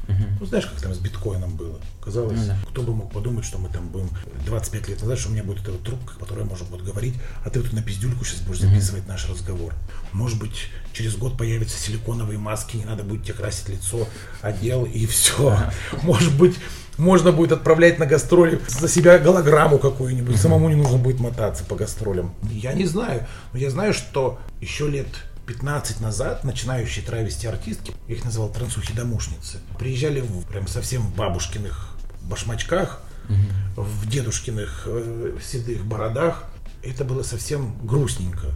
[0.09, 0.25] Угу.
[0.41, 1.79] Ну, знаешь, как там с биткоином было.
[2.03, 2.59] Казалось, ну, да.
[2.71, 4.09] кто бы мог подумать, что мы там будем
[4.47, 7.15] 25 лет назад, что у меня будет эта вот трубка, которая может будет говорить,
[7.45, 9.13] а ты вот на пиздюльку сейчас будешь записывать угу.
[9.13, 9.75] наш разговор.
[10.13, 14.07] Может быть, через год появятся силиконовые маски, не надо будет тебе красить лицо,
[14.43, 15.59] одел и все.
[16.03, 16.57] Может быть,
[16.99, 21.75] можно будет отправлять на гастроли за себя голограмму какую-нибудь, самому не нужно будет мотаться по
[21.75, 22.33] гастролям.
[22.51, 25.09] Я не знаю, но я знаю, что еще лет
[25.47, 33.01] 15 назад начинающие травести артистки, их называл трансухи-домушницы, приезжали в, прям совсем в бабушкиных башмачках,
[33.29, 33.83] угу.
[33.83, 36.45] в дедушкиных э, седых бородах.
[36.83, 38.53] Это было совсем грустненько.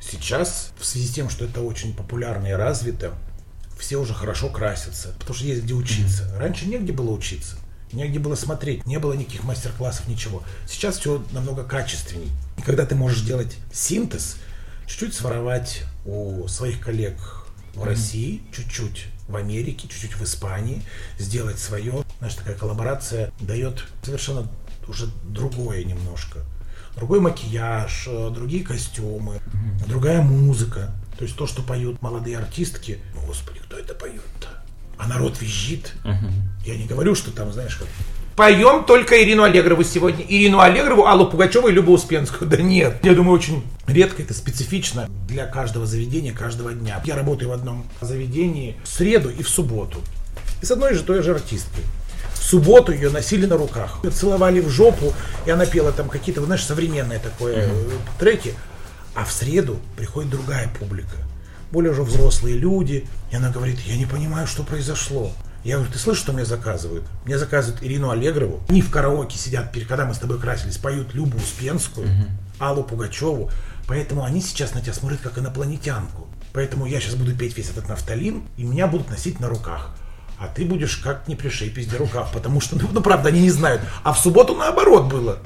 [0.00, 3.12] Сейчас, в связи с тем, что это очень популярно и развито,
[3.78, 6.32] все уже хорошо красятся, потому что есть где учиться.
[6.36, 7.56] Раньше негде было учиться.
[7.92, 10.42] негде было смотреть, не было никаких мастер-классов, ничего.
[10.66, 12.30] Сейчас все намного качественней.
[12.58, 14.36] И когда ты можешь делать синтез,
[14.86, 17.16] чуть-чуть своровать у своих коллег
[17.74, 20.82] в России, чуть-чуть в Америке, чуть-чуть в Испании,
[21.18, 22.02] сделать свое.
[22.18, 24.48] Знаешь, такая коллаборация дает совершенно
[24.88, 26.40] уже другое немножко.
[26.96, 29.40] Другой макияж, э, другие костюмы,
[29.86, 30.94] другая музыка.
[31.18, 34.48] То есть то, что поют молодые артистки, ну, господи, кто это поет-то?
[34.96, 35.94] А народ визжит.
[36.64, 37.88] Я не говорю, что там, знаешь, как
[38.38, 40.24] Поем только Ирину Аллегрову сегодня.
[40.28, 42.48] Ирину Аллегрову, Аллу Пугачеву и Любу Успенскую.
[42.48, 43.00] Да нет.
[43.02, 47.02] Я думаю, очень редко, это специфично для каждого заведения, каждого дня.
[47.04, 49.98] Я работаю в одном заведении в среду и в субботу.
[50.62, 51.82] И с одной же той же артисткой.
[52.32, 53.98] В субботу ее носили на руках.
[54.04, 55.12] Ее целовали в жопу,
[55.44, 57.92] и она пела там какие-то, знаешь, современные такое mm-hmm.
[58.20, 58.54] треки.
[59.16, 61.16] А в среду приходит другая публика.
[61.72, 63.04] Более уже взрослые люди.
[63.32, 65.32] И она говорит, я не понимаю, что произошло.
[65.68, 67.04] Я говорю, ты слышишь, что мне заказывают?
[67.26, 68.62] Мне заказывают Ирину Аллегрову.
[68.70, 72.24] Они в караоке сидят, когда мы с тобой красились, поют Любу Успенскую, угу.
[72.58, 73.50] Аллу Пугачеву.
[73.86, 76.26] Поэтому они сейчас на тебя смотрят как инопланетянку.
[76.54, 79.90] Поэтому я сейчас буду петь весь этот нафталин, и меня будут носить на руках.
[80.40, 83.50] А ты будешь как не пришей пизде рукав, потому что, ну, ну правда, они не
[83.50, 83.82] знают.
[84.04, 85.38] А в субботу наоборот было.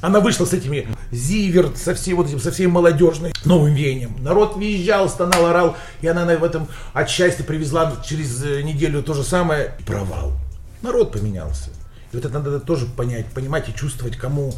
[0.00, 4.16] Она вышла с этими Зиверт, со всей вот этим, со всей молодежной новым веянием.
[4.22, 9.14] Народ визжал, стонал, орал, и она в этом от счастья привезла через э, неделю то
[9.14, 9.74] же самое.
[9.86, 10.32] Провал.
[10.82, 11.70] Народ поменялся.
[12.12, 14.54] И вот это надо тоже понять, понимать и чувствовать, кому,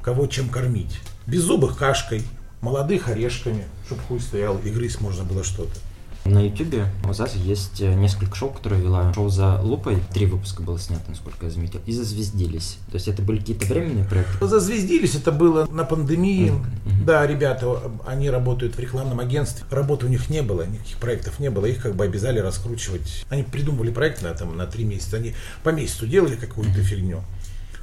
[0.00, 1.00] кого чем кормить.
[1.26, 2.22] Беззубых кашкой,
[2.60, 5.78] молодых орешками, чтобы хуй стоял, и грызть можно было что-то.
[6.24, 9.12] На Ютубе у Зазы есть э, несколько шоу, которые вела.
[9.12, 12.78] Шоу «За лупой», три выпуска было снято, насколько я заметил, и «Зазвездились».
[12.90, 14.46] То есть это были какие-то временные проекты?
[14.46, 16.52] «Зазвездились» это было на пандемии.
[16.52, 17.04] Mm-hmm.
[17.04, 19.66] Да, ребята, они работают в рекламном агентстве.
[19.70, 21.66] Работы у них не было, никаких проектов не было.
[21.66, 23.26] Их как бы обязали раскручивать.
[23.28, 25.16] Они придумывали проект на, там, на три месяца.
[25.16, 26.84] Они по месяцу делали какую-то mm-hmm.
[26.84, 27.22] фигню.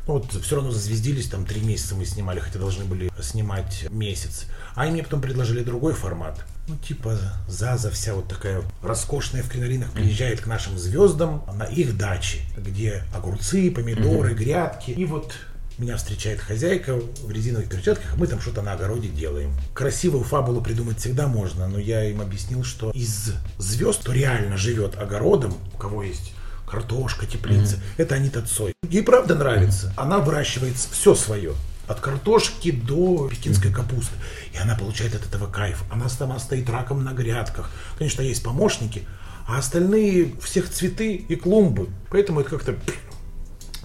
[0.07, 4.45] Ну, вот все равно зазвездились, там три месяца мы снимали, хотя должны были снимать месяц.
[4.75, 9.49] А они мне потом предложили другой формат ну, типа Заза вся вот такая роскошная в
[9.49, 14.91] кринолинах приезжает к нашим звездам на их даче, где огурцы, помидоры, грядки.
[14.91, 15.33] И вот
[15.79, 19.51] меня встречает хозяйка в резиновых перчатках, мы там что-то на огороде делаем.
[19.73, 24.97] Красивую фабулу придумать всегда можно, но я им объяснил, что из звезд, кто реально живет
[24.97, 26.33] огородом, у кого есть
[26.69, 27.93] картошка, теплица, mm-hmm.
[27.97, 28.73] это Анита Цой.
[28.87, 29.91] Ей правда нравится.
[29.97, 31.55] Она выращивает все свое
[31.89, 34.13] от картошки до пекинской капусты.
[34.53, 35.83] И она получает от этого кайф.
[35.91, 37.71] Она сама стоит раком на грядках.
[37.97, 39.03] Конечно, есть помощники,
[39.47, 41.89] а остальные всех цветы и клумбы.
[42.11, 42.75] Поэтому это как-то...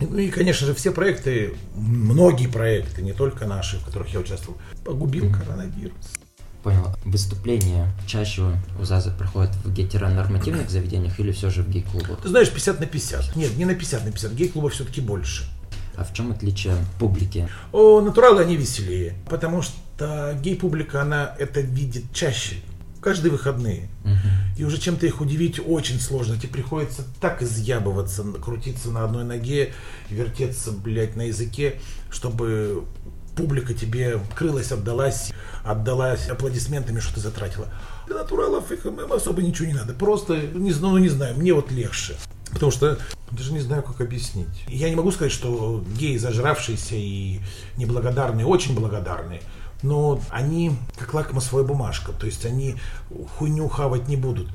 [0.01, 4.59] Ну и, конечно же, все проекты, многие проекты, не только наши, в которых я участвовал,
[4.85, 5.95] погубил коронавирус.
[6.62, 6.95] Понял.
[7.05, 8.43] Выступления чаще
[8.79, 12.21] у ЗАЗа проходят в гетеронормативных заведениях или все же в гей-клубах?
[12.23, 13.37] Ты знаешь, 50 на 50.
[13.37, 14.33] Нет, не на 50 на 50.
[14.33, 15.45] Гей-клубов все-таки больше.
[15.96, 17.48] А в чем отличие публики?
[17.72, 22.57] О, натуралы они веселее, потому что гей-публика, она это видит чаще,
[23.00, 23.88] каждые выходные.
[24.04, 24.59] Угу.
[24.59, 26.37] И уже чем-то их удивить очень сложно.
[26.37, 29.72] Тебе приходится так изъябываться, крутиться на одной ноге,
[30.11, 31.80] вертеться, блядь, на языке,
[32.11, 32.85] чтобы
[33.37, 35.33] публика тебе крылась, отдалась,
[35.64, 37.68] отдалась аплодисментами, что ты затратила.
[38.07, 39.92] Для натуралов их особо ничего не надо.
[39.92, 42.14] Просто, не, ну, не знаю, мне вот легче.
[42.55, 42.99] Потому что
[43.31, 44.64] даже не знаю, как объяснить.
[44.69, 47.40] Я не могу сказать, что геи зажравшиеся и
[47.77, 49.43] неблагодарные, очень благодарные,
[49.83, 52.77] но они как лакмусовая бумажка, то есть они
[53.37, 54.49] хуйню хавать не будут.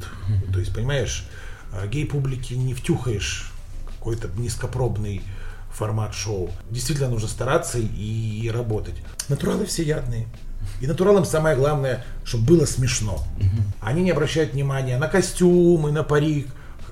[0.51, 1.27] То есть, понимаешь,
[1.71, 3.51] а гей-публике не втюхаешь
[3.97, 5.21] какой-то низкопробный
[5.71, 6.49] формат шоу.
[6.71, 8.95] Действительно нужно стараться и работать.
[9.27, 10.27] Натуралы все ядные.
[10.81, 13.23] И натуралам самое главное, чтобы было смешно.
[13.81, 16.47] Они не обращают внимания на костюмы, на парик.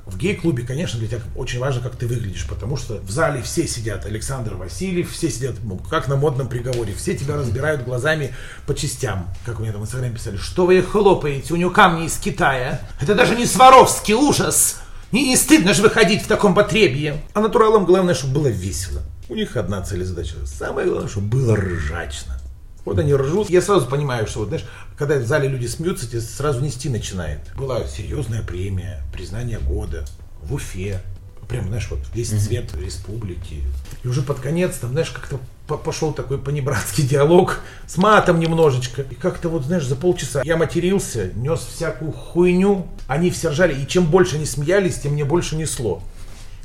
[0.07, 3.67] В гей-клубе, конечно, для тебя очень важно, как ты выглядишь, потому что в зале все
[3.67, 8.33] сидят, Александр Васильев, все сидят, ну, как на модном приговоре, все тебя разбирают глазами
[8.65, 11.71] по частям, как у меня там в Инстаграме писали, что вы их хлопаете, у него
[11.71, 14.77] камни из Китая, это даже не Сваровский ужас,
[15.11, 17.21] не, не стыдно же выходить в таком потребье.
[17.33, 19.01] А натуралам главное, чтобы было весело.
[19.29, 20.35] У них одна цель и задача.
[20.45, 22.39] Самое главное, чтобы было ржачно.
[22.85, 23.49] Вот они ржут.
[23.49, 24.65] Я сразу понимаю, что вот, знаешь,
[24.97, 27.39] когда в зале люди смеются, тебе сразу нести начинает.
[27.55, 30.05] Была серьезная премия, признание года
[30.41, 31.01] в Уфе.
[31.47, 33.63] Прям, знаешь, вот весь цвет республики.
[34.03, 35.39] И уже под конец, там, знаешь, как-то
[35.77, 39.03] пошел такой понебратский диалог с матом немножечко.
[39.03, 42.87] И как-то вот, знаешь, за полчаса я матерился, нес всякую хуйню.
[43.07, 43.79] Они все ржали.
[43.79, 46.03] И чем больше они смеялись, тем мне больше несло.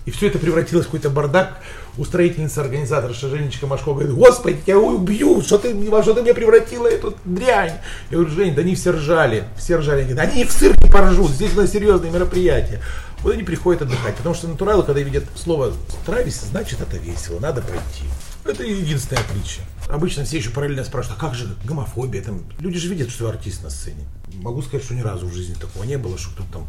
[0.04, 1.58] И все это превратилось в какой-то бардак.
[1.96, 6.86] Устроительница, организатор Женечка Машко говорит, господи, я убью, что ты, во что ты мне превратила
[6.86, 7.74] эту дрянь.
[8.10, 10.02] Я говорю, Жень, да они все ржали, все ржали.
[10.02, 12.80] Они говорят, они в цирке поржут, здесь на серьезные мероприятия.
[13.22, 15.72] Вот они приходят отдыхать, потому что натуралы, когда видят слово
[16.04, 18.04] «травись», значит это весело, надо пройти.
[18.44, 19.64] Это единственное отличие.
[19.88, 22.22] Обычно все еще параллельно спрашивают, а как же гомофобия?
[22.22, 24.04] Там, люди же видят, что артист на сцене.
[24.34, 26.68] Могу сказать, что ни разу в жизни такого не было, что кто-то там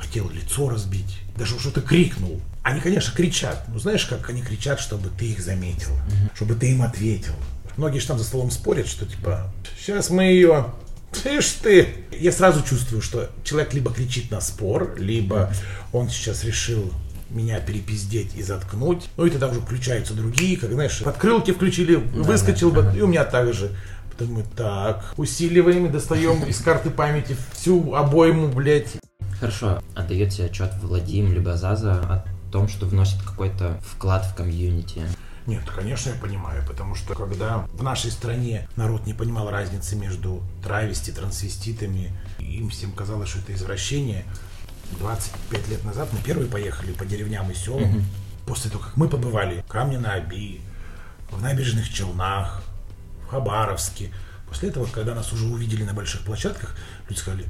[0.00, 2.40] хотел лицо разбить, даже что-то крикнул.
[2.62, 3.64] Они, конечно, кричат.
[3.68, 7.34] Но знаешь, как они кричат, чтобы ты их заметил, mm чтобы ты им ответил.
[7.76, 10.66] Многие же там за столом спорят, что типа, сейчас мы ее
[11.12, 11.88] Слышь ты!
[12.12, 15.52] Я сразу чувствую, что человек либо кричит на спор, либо
[15.92, 16.92] он сейчас решил
[17.30, 19.08] меня перепиздеть и заткнуть.
[19.16, 23.00] Ну и тогда уже включаются другие, как знаешь, подкрылки включили, да, выскочил да, бы, и
[23.02, 23.70] у меня так же.
[24.10, 28.96] Потом мы так, усиливаем и достаем из карты памяти всю обойму, блядь.
[29.40, 35.06] Хорошо, отдаете отчет Владимир либо Заза о том, что вносит какой-то вклад в комьюнити?
[35.46, 40.42] Нет, конечно, я понимаю, потому что когда в нашей стране народ не понимал разницы между
[40.62, 44.26] травести, трансвеститами, им всем казалось, что это извращение,
[44.98, 48.04] 25 лет назад мы первые поехали по деревням и селам, угу.
[48.44, 50.60] после того, как мы побывали в Камне на Оби,
[51.30, 52.62] в набережных Челнах,
[53.24, 54.12] в Хабаровске.
[54.46, 56.76] После этого, когда нас уже увидели на больших площадках,
[57.08, 57.46] люди сказали,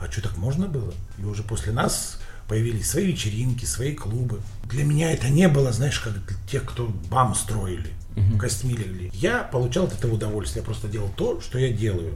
[0.00, 0.92] а что так можно было?
[1.18, 4.40] И уже после нас появились свои вечеринки, свои клубы.
[4.64, 8.38] Для меня это не было, знаешь, как для тех, кто бам строили, угу.
[8.38, 9.10] костьми легли.
[9.14, 12.14] Я получал от этого удовольствие, я просто делал то, что я делаю.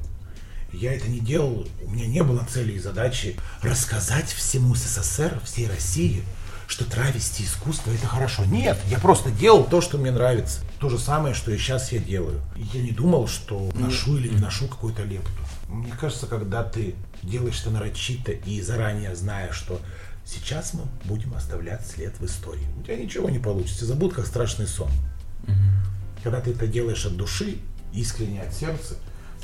[0.72, 5.68] Я это не делал, у меня не было цели и задачи рассказать всему СССР, всей
[5.68, 6.22] России,
[6.66, 8.46] что травести искусство это хорошо.
[8.46, 10.60] Нет, я просто делал то, что мне нравится.
[10.80, 12.40] То же самое, что и сейчас я делаю.
[12.72, 15.30] я не думал, что ношу или не ношу какую-то лепту.
[15.72, 19.80] Мне кажется, когда ты делаешь это нарочито и заранее зная, что
[20.24, 24.66] сейчас мы будем оставлять след в истории, у тебя ничего не получится, забудут как страшный
[24.66, 24.90] сон.
[25.44, 25.54] Угу.
[26.22, 27.58] Когда ты это делаешь от души,
[27.92, 28.96] искренне от сердца,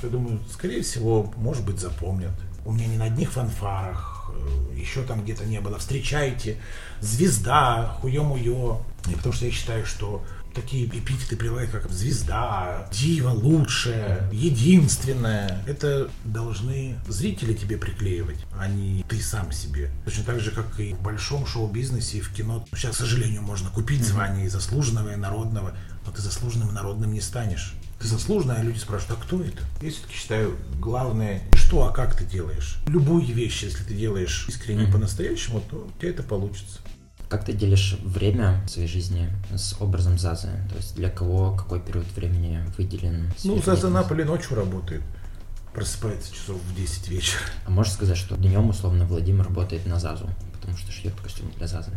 [0.02, 2.32] я думаю, скорее всего, может быть, запомнят.
[2.64, 5.78] У меня не на одних фанфарах, э, еще там где-то не было.
[5.78, 6.58] Встречайте,
[7.00, 8.82] звезда, хуё-муё.
[9.08, 10.24] И потому что я считаю, что
[10.60, 15.62] такие эпитеты прилагают, как звезда, дива лучшая, единственная.
[15.66, 19.90] Это должны зрители тебе приклеивать, а не ты сам себе.
[20.04, 22.66] Точно так же, как и в большом шоу-бизнесе и в кино.
[22.74, 27.12] Сейчас, к сожалению, можно купить звание и заслуженного, и народного, но ты заслуженным и народным
[27.12, 27.74] не станешь.
[28.00, 29.62] Ты заслуженный, а люди спрашивают, а кто это?
[29.80, 32.78] Я все-таки считаю, главное, что, а как ты делаешь.
[32.86, 34.92] Любую вещь, если ты делаешь искренне mm-hmm.
[34.92, 36.78] по-настоящему, то у тебя это получится.
[37.28, 40.48] Как ты делишь время в своей жизни с образом Зазы?
[40.70, 43.30] То есть для кого какой период времени выделен?
[43.44, 45.02] Ну, Заза Наполе ночью работает.
[45.74, 47.42] Просыпается часов в 10 вечера.
[47.66, 51.66] А можешь сказать, что днем условно Владимир работает на Зазу, потому что шьет костюм для
[51.66, 51.92] Зазы?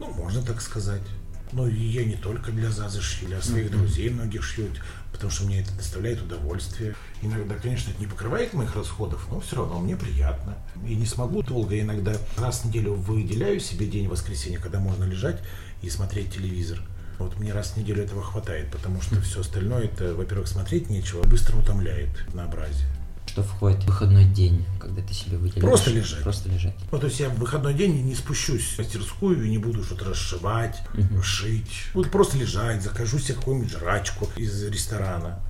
[0.00, 1.02] Ну, можно так сказать.
[1.52, 3.76] Но я не только для Зазы шью, для своих mm-hmm.
[3.78, 4.68] друзей многих шью,
[5.12, 6.94] потому что мне это доставляет удовольствие.
[7.22, 10.56] Иногда, конечно, это не покрывает моих расходов, но все равно мне приятно.
[10.86, 15.40] И не смогу долго, иногда раз в неделю выделяю себе день воскресенья, когда можно лежать
[15.82, 16.80] и смотреть телевизор.
[17.18, 21.22] Вот мне раз в неделю этого хватает, потому что все остальное это, во-первых, смотреть нечего,
[21.22, 22.93] быстро утомляет однообразие
[23.34, 25.64] что входит в выходной день, когда ты себе выделяешь?
[25.64, 26.22] Просто лежать.
[26.22, 26.76] Просто лежать.
[26.92, 30.04] Ну, то есть я в выходной день не спущусь в мастерскую и не буду что-то
[30.04, 31.20] расшивать, угу.
[31.20, 31.88] шить.
[31.94, 35.40] Буду просто лежать, закажу себе какую-нибудь жрачку из ресторана.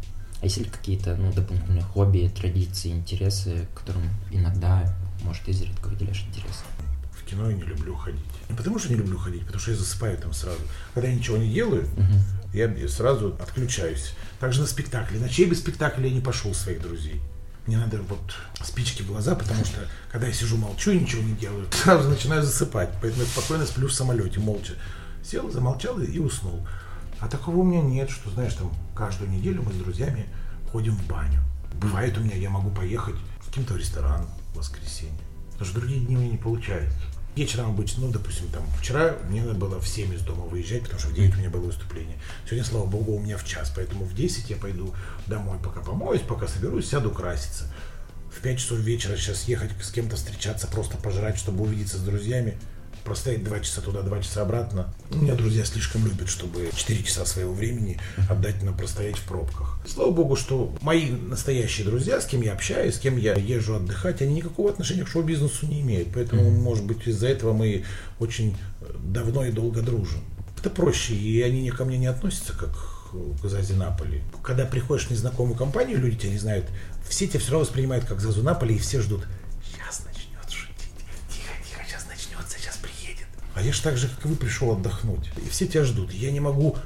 [0.40, 6.64] А есть ли какие-то ну, дополнительные хобби, традиции, интересы, которым иногда, может, изредка выделяешь интерес?
[7.12, 8.24] В кино я не люблю ходить.
[8.48, 10.60] Не потому что не люблю ходить, потому что я засыпаю там сразу.
[10.94, 12.54] Когда я ничего не делаю, угу.
[12.54, 14.14] я сразу отключаюсь.
[14.40, 15.20] Также на спектакле.
[15.20, 17.20] На чей бы спектакль я не пошел своих друзей
[17.66, 21.32] мне надо вот спички в глаза, потому что когда я сижу молчу и ничего не
[21.32, 22.90] делаю, сразу начинаю засыпать.
[23.00, 24.74] Поэтому я спокойно сплю в самолете, молча.
[25.22, 26.66] Сел, замолчал и, уснул.
[27.20, 30.26] А такого у меня нет, что, знаешь, там каждую неделю мы с друзьями
[30.70, 31.40] ходим в баню.
[31.80, 35.14] Бывает у меня, я могу поехать в ресторан в воскресенье.
[35.52, 36.98] Потому что другие дни у меня не получается.
[37.36, 41.00] Вечером обычно, ну, допустим, там, вчера мне надо было в 7 из дома выезжать, потому
[41.00, 42.16] что в 9 у меня было выступление.
[42.46, 44.94] Сегодня, слава богу, у меня в час, поэтому в 10 я пойду
[45.26, 47.64] домой, пока помоюсь, пока соберусь, сяду краситься.
[48.36, 52.56] В 5 часов вечера сейчас ехать с кем-то встречаться, просто пожрать, чтобы увидеться с друзьями–
[53.04, 54.92] простоять два часа туда, два часа обратно.
[55.10, 59.78] У меня друзья слишком любят, чтобы 4 часа своего времени отдать на простоять в пробках.
[59.86, 64.22] Слава богу, что мои настоящие друзья, с кем я общаюсь, с кем я езжу отдыхать,
[64.22, 66.08] они никакого отношения к шоу-бизнесу не имеют.
[66.14, 67.84] Поэтому, может быть, из-за этого мы
[68.18, 68.56] очень
[69.04, 70.20] давно и долго дружим.
[70.58, 72.70] Это проще, и они ко мне не относятся как
[73.42, 74.22] к Зазе Наполи.
[74.42, 76.66] Когда приходишь в незнакомую компанию, люди тебя не знают,
[77.08, 79.26] все тебя все равно воспринимают как Зазу Наполи, и все ждут
[83.54, 85.30] А я же так же, как и вы, пришел отдохнуть.
[85.44, 86.12] И все тебя ждут.
[86.12, 86.76] Я не могу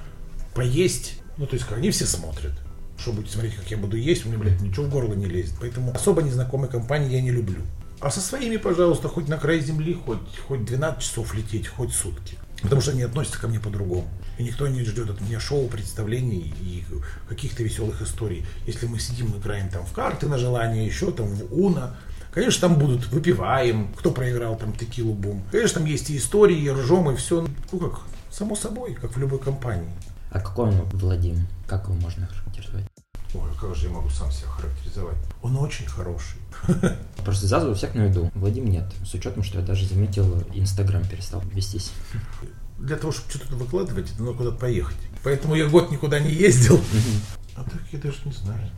[0.55, 1.15] поесть.
[1.37, 2.53] Ну, то есть, они все смотрят.
[2.99, 5.55] Что будете смотреть, как я буду есть, у меня, блядь, ничего в горло не лезет.
[5.61, 7.63] Поэтому особо незнакомой компании я не люблю.
[8.01, 12.37] А со своими, пожалуйста, хоть на край земли, хоть, хоть 12 часов лететь, хоть сутки.
[12.63, 14.09] Потому что они относятся ко мне по-другому.
[14.37, 16.85] И никто не ждет от меня шоу, представлений и
[17.29, 18.45] каких-то веселых историй.
[18.67, 21.97] Если мы сидим, играем там в карты на желание, еще там в Уна,
[22.33, 25.43] Конечно, там будут выпиваем, кто проиграл там текилу бум.
[25.51, 27.47] Конечно, там есть и истории, и ржем, и все.
[27.73, 28.01] Ну как,
[28.31, 29.91] само собой, как в любой компании.
[30.31, 31.43] А какой он Владимир?
[31.67, 32.87] Как его можно характеризовать?
[33.35, 35.17] Ой, как же я могу сам себя характеризовать?
[35.43, 36.39] Он очень хороший.
[37.25, 38.31] Просто сразу у всех на виду.
[38.35, 38.93] Владимир нет.
[39.05, 41.93] С учетом, что я даже заметил, Инстаграм перестал вестись.
[42.79, 44.97] Для того, чтобы что-то выкладывать, надо куда-то поехать.
[45.25, 46.81] Поэтому я год никуда не ездил.
[47.57, 48.71] А так я даже не знаю.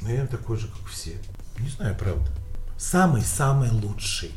[0.00, 1.12] Наверное, такой же, как все.
[1.58, 2.28] Не знаю, правда
[2.76, 4.32] самый-самый лучший.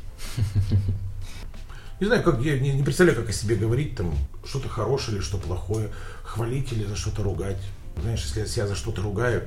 [2.00, 4.14] Не знаю, как я не, не представляю, как о себе говорить, там,
[4.46, 5.90] что-то хорошее или что плохое,
[6.24, 7.62] хвалить или за что-то ругать.
[8.02, 9.44] Знаешь, если я за что-то ругаю,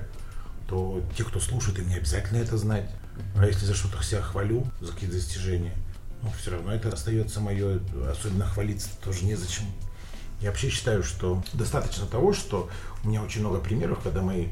[0.68, 2.90] то те, кто слушает, им не обязательно это знать.
[3.36, 5.74] А если за что-то себя хвалю, за какие-то достижения,
[6.22, 7.80] ну, все равно это остается мое,
[8.10, 9.64] особенно хвалиться тоже незачем.
[10.40, 12.68] Я вообще считаю, что достаточно того, что
[13.04, 14.48] у меня очень много примеров, когда мои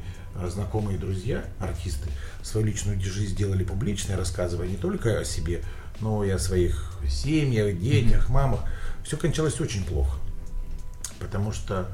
[0.47, 2.09] знакомые друзья, артисты,
[2.41, 5.63] свою личную жизнь сделали публичной, рассказывая не только о себе,
[5.99, 8.61] но и о своих семьях, детях, мамах.
[9.03, 10.17] Все кончалось очень плохо.
[11.19, 11.87] Потому что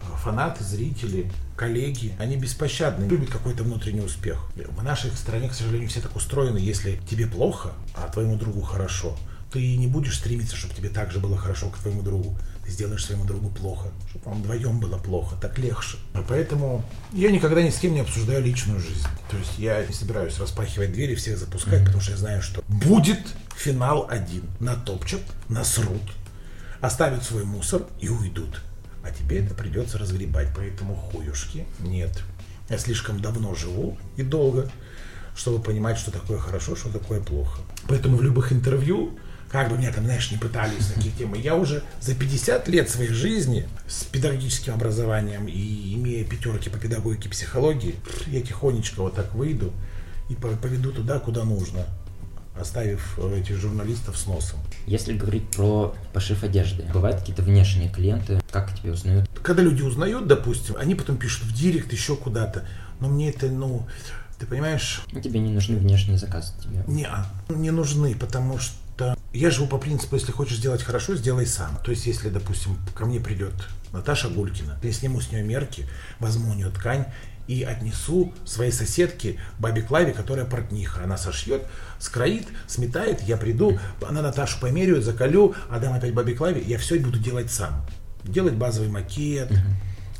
[0.00, 4.38] э, фанаты, зрители, коллеги, они беспощадны, любят какой-то внутренний успех.
[4.56, 9.16] В нашей стране, к сожалению, все так устроены, если тебе плохо, а твоему другу хорошо,
[9.52, 13.04] ты не будешь стремиться, чтобы тебе так же было хорошо, как твоему другу ты сделаешь
[13.04, 15.98] своему другу плохо, чтобы вам вдвоем было плохо, так легче.
[16.14, 19.06] А поэтому я никогда ни с кем не обсуждаю личную жизнь.
[19.30, 21.84] То есть я не собираюсь распахивать двери, всех запускать, mm-hmm.
[21.86, 23.20] потому что я знаю, что будет
[23.56, 24.44] финал один.
[24.60, 26.02] Натопчат, насрут,
[26.80, 28.62] оставят свой мусор и уйдут.
[29.02, 32.22] А тебе это придется разгребать, поэтому хуюшки нет.
[32.68, 34.70] Я слишком давно живу и долго,
[35.34, 37.60] чтобы понимать, что такое хорошо, что такое плохо.
[37.88, 39.18] Поэтому в любых интервью
[39.52, 41.36] как бы меня там, знаешь, не пытались на какие темы.
[41.36, 47.28] Я уже за 50 лет своей жизни с педагогическим образованием и имея пятерки по педагогике
[47.28, 47.94] и психологии,
[48.28, 49.72] я тихонечко вот так выйду
[50.30, 51.84] и поведу туда, куда нужно
[52.58, 54.58] оставив э, этих журналистов с носом.
[54.86, 59.28] Если говорить про пошив одежды, бывают какие-то внешние клиенты, как тебе узнают?
[59.42, 62.64] Когда люди узнают, допустим, они потом пишут в директ еще куда-то,
[63.00, 63.86] но мне это, ну,
[64.38, 65.02] ты понимаешь...
[65.22, 66.52] Тебе не нужны внешние заказы.
[66.62, 66.84] Тебе.
[66.86, 67.08] Не,
[67.48, 68.74] не нужны, потому что
[69.32, 71.78] я живу по принципу, если хочешь сделать хорошо, сделай сам.
[71.84, 73.54] То есть, если, допустим, ко мне придет
[73.92, 75.86] Наташа Гулькина, я сниму с нее мерки,
[76.18, 77.06] возьму у нее ткань
[77.48, 81.02] и отнесу своей соседке бабе Клаве, которая портниха.
[81.04, 81.66] Она сошьет,
[81.98, 87.18] скроит, сметает, я приду, она Наташу померяет, заколю, отдам опять бабе Клаве, я все буду
[87.18, 87.86] делать сам.
[88.24, 89.50] Делать базовый макет,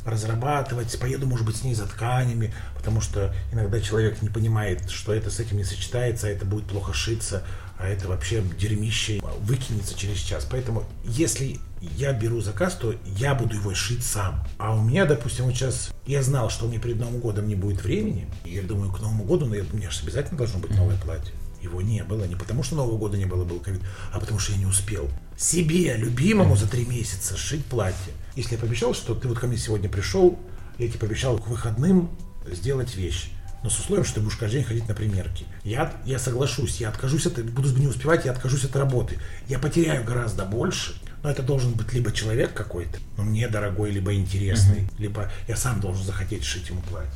[0.04, 5.14] разрабатывать, поеду, может быть, с ней за тканями, потому что иногда человек не понимает, что
[5.14, 7.44] это с этим не сочетается, а это будет плохо шиться,
[7.82, 10.46] а это вообще дерьмище выкинется через час.
[10.48, 14.46] Поэтому, если я беру заказ, то я буду его шить сам.
[14.56, 17.82] А у меня, допустим, вот сейчас я знал, что меня перед Новым годом не будет
[17.82, 18.28] времени.
[18.44, 21.34] И я думаю, к Новому году, ну, у меня же обязательно должно быть новое платье.
[21.60, 22.24] Его не было.
[22.24, 25.08] Не потому, что Нового года не было, был ковид, а потому, что я не успел.
[25.36, 28.12] Себе, любимому за три месяца сшить платье.
[28.36, 30.38] Если я пообещал, что ты вот ко мне сегодня пришел,
[30.78, 32.10] я тебе пообещал к выходным
[32.46, 33.30] сделать вещь
[33.62, 35.46] но с условием, что ты будешь каждый день ходить на примерки.
[35.64, 39.18] Я, я соглашусь, я откажусь от, буду не успевать, я откажусь от работы.
[39.48, 44.14] Я потеряю гораздо больше, но это должен быть либо человек какой-то, но мне дорогой, либо
[44.14, 44.94] интересный, uh-huh.
[44.98, 47.12] либо я сам должен захотеть шить ему платье.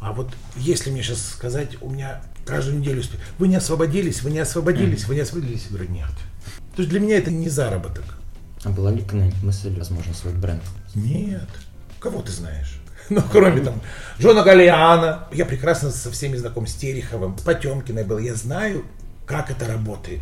[0.00, 3.02] А вот если мне сейчас сказать, у меня каждую неделю
[3.38, 6.10] вы не освободились, вы не освободились, вы не освободились, я говорю, нет.
[6.74, 8.04] То есть для меня это не заработок.
[8.64, 10.62] А была ли когда-нибудь мысль, возможно, свой бренд?
[10.94, 11.48] Нет.
[12.00, 12.77] Кого ты знаешь?
[13.10, 13.80] Ну, кроме там
[14.20, 15.28] Джона Галиана.
[15.32, 18.18] Я прекрасно со всеми знаком, с Тереховым, с Потемкиной был.
[18.18, 18.84] Я знаю,
[19.26, 20.20] как это работает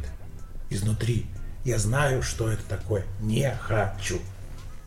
[0.70, 1.26] изнутри.
[1.64, 3.04] Я знаю, что это такое.
[3.20, 4.20] Не хочу.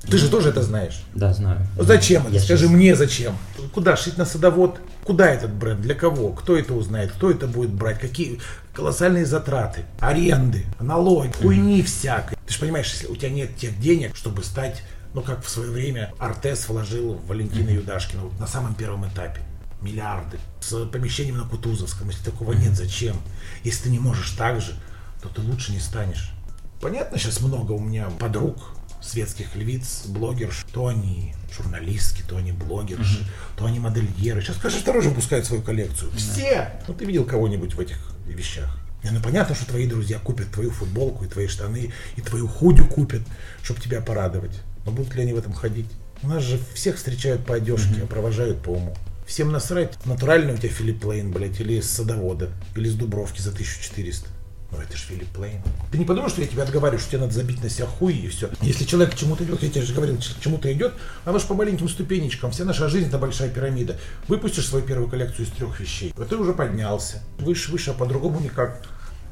[0.08, 1.04] Ты же тоже это знаешь?
[1.14, 1.60] Да, знаю.
[1.78, 2.40] Зачем это?
[2.40, 2.72] Скажи сейчас...
[2.72, 3.38] мне зачем?
[3.74, 4.80] Куда шить на садовод?
[5.04, 5.82] Куда этот бренд?
[5.82, 6.32] Для кого?
[6.32, 7.12] Кто это узнает?
[7.12, 8.00] Кто это будет брать?
[8.00, 8.40] Какие
[8.74, 9.84] колоссальные затраты?
[10.00, 12.38] Аренды, налоги, хуйни всякой.
[12.48, 14.84] Ты же понимаешь, если у тебя нет тех денег, чтобы стать
[15.14, 19.42] ну, как в свое время Артес вложил в Валентина Юдашкина вот на самом первом этапе.
[19.82, 20.38] Миллиарды.
[20.60, 22.10] С помещением на Кутузовском.
[22.10, 23.16] Если такого нет, зачем?
[23.64, 24.74] Если ты не можешь так же,
[25.22, 26.34] то ты лучше не станешь.
[26.82, 28.58] Понятно, сейчас много у меня подруг,
[29.02, 33.58] светских львиц, блогерш, то они журналистки, то они блогерши, uh-huh.
[33.58, 34.42] то они модельеры.
[34.42, 36.12] Сейчас каждый второй же выпускает свою коллекцию.
[36.12, 36.82] Все!
[36.88, 38.78] Ну ты видел кого-нибудь в этих вещах?
[39.04, 42.86] Не, ну понятно, что твои друзья купят твою футболку и твои штаны, и твою худю
[42.86, 43.22] купят,
[43.64, 44.62] чтобы тебя порадовать.
[44.90, 45.86] Но будут ли они в этом ходить?
[46.24, 48.08] У нас же всех встречают по одежке, mm-hmm.
[48.08, 48.96] провожают по уму.
[49.28, 53.52] Всем насрать, натуральный у тебя Филипп Лейн, блядь, или из садовода, или из Дубровки за
[53.52, 54.28] 1400.
[54.72, 55.62] Ну это же Филипп Лейн.
[55.92, 58.28] Ты не подумал, что я тебе отговариваю, что тебе надо забить на себя хуй и
[58.30, 58.50] все.
[58.64, 61.54] Если человек к чему-то идет, я тебе же говорил, к чему-то идет, оно же по
[61.54, 62.50] маленьким ступенечкам.
[62.50, 63.96] Вся наша жизнь это большая пирамида.
[64.28, 67.22] Выпустишь свою первую коллекцию из трех вещей, вот ты уже поднялся.
[67.38, 68.82] Выше, выше, а по-другому никак.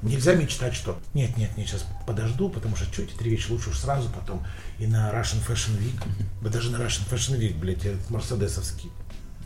[0.03, 3.71] Нельзя мечтать, что нет, нет, нет, сейчас подожду, потому что что эти три вещи лучше
[3.71, 4.45] уж сразу потом
[4.77, 5.99] и на Russian Fashion Week,
[6.41, 8.91] да даже на Russian Fashion Week, блядь, этот мерседесовский.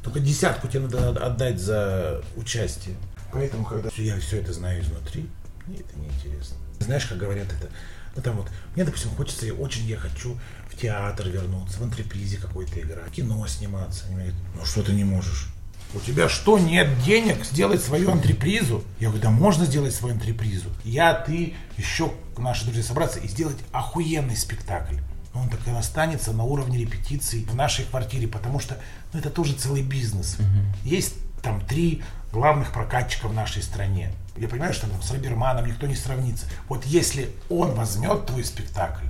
[0.04, 2.96] Только десятку тебе надо отдать за участие.
[3.32, 5.30] Поэтому, когда я все это знаю изнутри,
[5.68, 6.58] мне это не интересно.
[6.80, 7.70] Знаешь, как говорят это?
[8.16, 10.38] Ну там вот, мне, допустим, хочется, я очень я хочу
[10.70, 14.06] в театр вернуться, в антрепризе какой-то играть, кино сниматься.
[14.08, 15.48] Они говорят, ну что ты не можешь?
[15.94, 18.84] У тебя что, нет денег сделать свою антрепризу?
[19.00, 20.70] Я говорю, да можно сделать свою антрепризу.
[20.86, 24.96] Я, ты, еще наши друзья собраться и сделать охуенный спектакль.
[25.34, 28.78] Но он так и останется на уровне репетиций в нашей квартире, потому что
[29.14, 30.36] ну, это тоже целый бизнес.
[30.40, 30.90] Угу.
[30.90, 34.14] Есть там три главных прокатчика в нашей стране.
[34.38, 36.46] Я понимаю, что там, с Раберманом никто не сравнится.
[36.70, 39.06] Вот если он возьмет твой спектакль,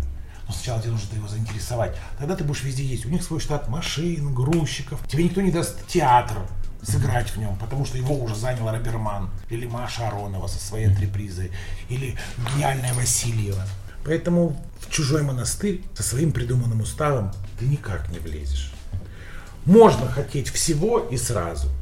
[0.51, 3.05] но сначала тебе нужно его заинтересовать, тогда ты будешь везде есть.
[3.05, 4.99] У них свой штат машин, грузчиков.
[5.07, 6.37] Тебе никто не даст театр
[6.83, 11.51] сыграть в нем, потому что его уже занял Раберман, или Маша Аронова со своей антрепризой,
[11.89, 12.17] или
[12.53, 13.65] гениальная Васильева.
[14.03, 18.73] Поэтому в чужой монастырь со своим придуманным уставом ты никак не влезешь.
[19.65, 21.69] Можно хотеть всего и сразу–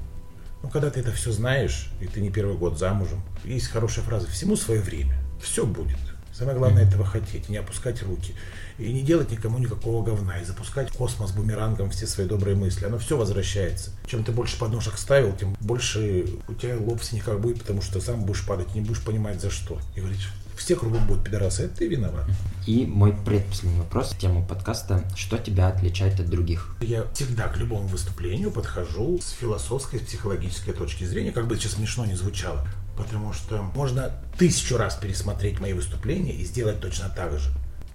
[0.62, 4.28] ну, когда ты это все знаешь, и ты не первый год замужем, есть хорошая фраза
[4.28, 5.16] «всему свое время».
[5.42, 5.98] Все будет.
[6.40, 8.34] Самое главное этого хотеть, не опускать руки.
[8.78, 10.40] И не делать никому никакого говна.
[10.40, 12.86] И запускать в космос бумерангом все свои добрые мысли.
[12.86, 13.92] Оно все возвращается.
[14.08, 18.00] Чем ты больше подножек ставил, тем больше у тебя лоб в синяках будет, потому что
[18.00, 19.82] сам будешь падать, не будешь понимать за что.
[19.98, 22.26] И говоришь, все кругом будут пидорасы, это ты виноват.
[22.68, 26.76] И мой предпоследний вопрос, тему подкаста, что тебя отличает от других?
[26.82, 32.06] Я всегда к любому выступлению подхожу с философской, психологической точки зрения, как бы сейчас смешно
[32.06, 32.68] не звучало,
[33.00, 37.50] потому что можно тысячу раз пересмотреть мои выступления и сделать точно так же,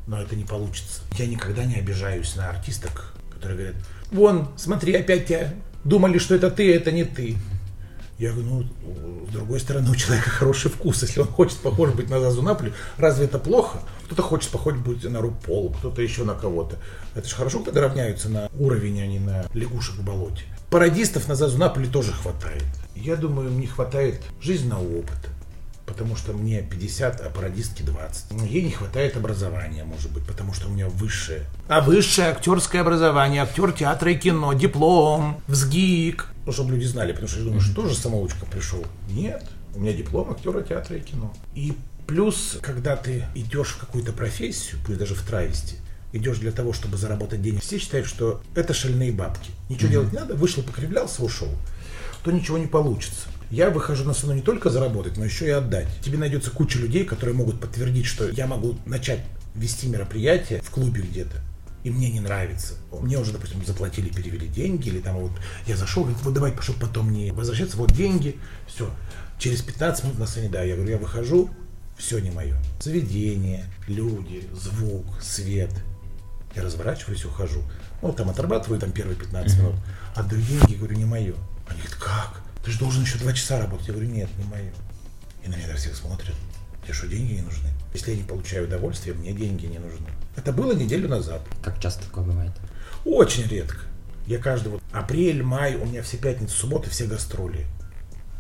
[0.06, 1.02] но это не получится.
[1.18, 3.76] Я никогда не обижаюсь на артисток, которые говорят,
[4.10, 5.52] вон, смотри, опять тебя
[5.84, 7.36] думали, что это ты, это не ты.
[8.18, 11.02] Я говорю, ну, с другой стороны, у человека хороший вкус.
[11.02, 13.80] Если он хочет похож быть на Зазу Наполи, разве это плохо?
[14.06, 16.76] Кто-то хочет похож быть на Рупол, кто-то еще на кого-то.
[17.14, 20.44] Это же хорошо, когда равняются на уровень, а не на лягушек в болоте.
[20.70, 22.64] Пародистов на Зазу Наполи тоже хватает.
[22.96, 25.28] Я думаю, не хватает жизненного опыта
[25.86, 28.32] потому что мне 50, а пародистке 20.
[28.32, 31.44] Ну, ей не хватает образования, может быть, потому что у меня высшее.
[31.68, 36.28] А высшее актерское образование, актер театра и кино, диплом, взгик.
[36.46, 38.84] Ну, чтобы люди знали, потому что я думаю, что тоже самоучка пришел.
[39.10, 41.32] Нет, у меня диплом актера театра и кино.
[41.54, 41.76] И
[42.06, 45.76] плюс, когда ты идешь в какую-то профессию, пусть даже в травести,
[46.12, 49.50] идешь для того, чтобы заработать денег, все считают, что это шальные бабки.
[49.68, 49.92] Ничего mm-hmm.
[49.92, 51.48] делать не надо, вышел, покривлялся, ушел.
[52.24, 53.28] То ничего не получится.
[53.50, 55.86] Я выхожу на сцену не только заработать, но еще и отдать.
[56.00, 59.20] Тебе найдется куча людей, которые могут подтвердить, что я могу начать
[59.54, 61.36] вести мероприятие в клубе где-то,
[61.84, 62.74] и мне не нравится.
[62.90, 65.32] Мне уже, допустим, заплатили, перевели деньги, или там вот
[65.66, 68.90] я зашел, говорит, вот давай, чтобы потом не возвращаться, вот деньги, все.
[69.38, 71.50] Через 15 минут на сцене, да, я говорю, я выхожу,
[71.96, 72.56] все не мое.
[72.80, 75.70] Заведение, люди, звук, свет.
[76.56, 77.62] Я разворачиваюсь, ухожу.
[78.00, 79.74] Вот там отрабатываю там первые 15 минут,
[80.14, 81.34] отдаю деньги, говорю, не мое.
[81.68, 82.44] Они говорят, как?
[82.64, 83.86] ты же должен еще два часа работать.
[83.86, 84.72] Я говорю, нет, не мое.
[85.44, 86.34] И на меня так всех смотрят.
[86.82, 87.68] Тебе что, деньги не нужны?
[87.92, 90.06] Если я не получаю удовольствия, мне деньги не нужны.
[90.34, 91.42] Это было неделю назад.
[91.62, 92.52] Как часто такое бывает?
[93.04, 93.78] Очень редко.
[94.26, 97.66] Я каждый вот апрель, май, у меня все пятницы, субботы, все гастроли.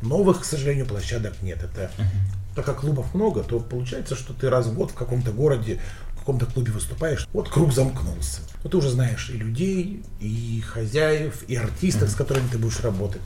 [0.00, 1.62] Новых, к сожалению, площадок нет.
[1.62, 2.54] Это uh-huh.
[2.56, 5.80] так как клубов много, то получается, что ты раз в год в каком-то городе,
[6.24, 8.40] каком-то клубе выступаешь, вот круг замкнулся.
[8.62, 13.20] Вот ты уже знаешь и людей, и хозяев, и артистов, с которыми ты будешь работать.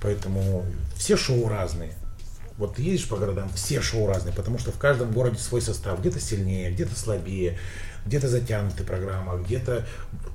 [0.00, 0.66] Поэтому
[0.96, 1.94] все шоу разные.
[2.58, 6.00] Вот ты едешь по городам, все шоу разные, потому что в каждом городе свой состав.
[6.00, 7.58] Где-то сильнее, где-то слабее,
[8.06, 9.86] где-то затянутая программа, где-то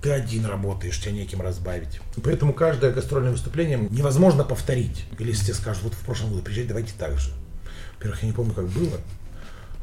[0.01, 1.99] ты один работаешь, тебя неким разбавить.
[2.23, 5.03] Поэтому каждое гастрольное выступление невозможно повторить.
[5.19, 7.31] Или если тебе скажут, вот в прошлом году приезжать, давайте так же.
[7.97, 8.97] Во-первых, я не помню, как было.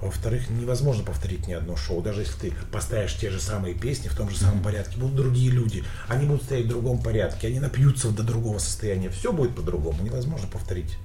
[0.04, 2.02] Во-вторых, невозможно повторить ни одно шоу.
[2.02, 5.50] Даже если ты поставишь те же самые песни в том же самом порядке, будут другие
[5.50, 5.82] люди.
[6.08, 9.08] Они будут стоять в другом порядке, они напьются до другого состояния.
[9.08, 10.02] Все будет по-другому.
[10.02, 10.98] Невозможно повторить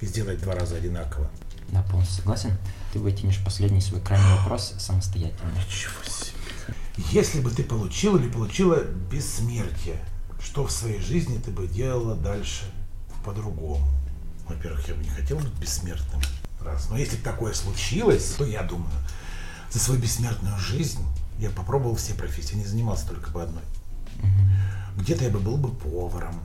[0.00, 1.30] и сделать два раза одинаково.
[1.68, 2.50] Да, полностью согласен.
[2.92, 5.52] Ты вытянешь последний свой крайний вопрос самостоятельно.
[5.52, 6.32] Ничего себе.
[7.12, 10.00] Если бы ты получил или получила бессмертие,
[10.40, 12.64] что в своей жизни ты бы делала дальше
[13.24, 13.86] по-другому?
[14.48, 16.20] Во-первых, я бы не хотел быть бессмертным.
[16.66, 16.88] Раз.
[16.90, 18.90] Но если такое случилось, то я думаю,
[19.70, 21.02] за свою бессмертную жизнь
[21.38, 23.62] я попробовал все профессии, не занимался только бы одной.
[24.18, 25.00] Угу.
[25.02, 26.40] Где-то я бы был бы поваром,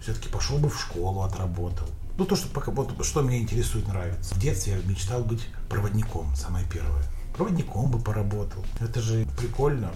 [0.00, 1.86] все-таки пошел бы в школу, отработал.
[2.18, 4.34] Ну, то, что, пока, вот, что меня интересует, нравится.
[4.34, 7.04] В детстве я мечтал быть проводником, самое первое.
[7.34, 8.64] Проводником бы поработал.
[8.80, 9.90] Это же прикольно.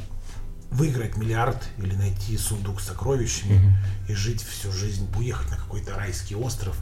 [0.70, 4.10] Выиграть миллиард или найти сундук с сокровищами mm-hmm.
[4.10, 6.76] и жить всю жизнь, уехать на какой-то райский остров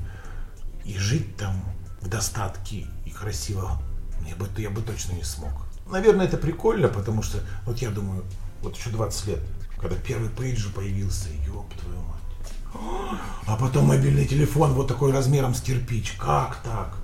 [0.84, 1.62] и жить там
[2.04, 3.80] в достатке и красиво.
[4.28, 5.52] Я бы, я бы точно не смог.
[5.90, 8.24] Наверное, это прикольно, потому что, вот я думаю,
[8.62, 9.40] вот еще 20 лет,
[9.80, 13.24] когда первый пейджер появился, ёб твою мать.
[13.46, 16.12] А потом мобильный телефон вот такой размером с кирпич.
[16.12, 16.94] Как так?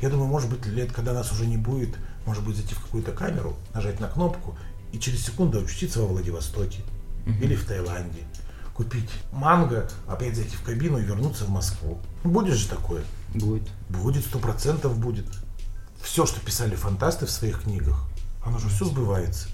[0.00, 3.12] Я думаю, может быть, лет, когда нас уже не будет, может быть, зайти в какую-то
[3.12, 4.56] камеру, нажать на кнопку
[4.92, 6.82] и через секунду очутиться во Владивостоке
[7.26, 8.22] или в Таиланде.
[8.78, 11.98] Купить манго, опять зайти в кабину и вернуться в Москву.
[12.22, 13.02] Будет же такое?
[13.34, 13.68] Будет.
[13.88, 15.26] Будет, сто процентов будет.
[16.00, 18.08] Все, что писали фантасты в своих книгах,
[18.40, 19.48] оно же все сбывается.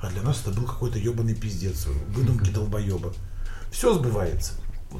[0.00, 3.14] А для нас это был какой-то ебаный пиздец, выдумки долбоеба.
[3.70, 4.54] Все сбывается.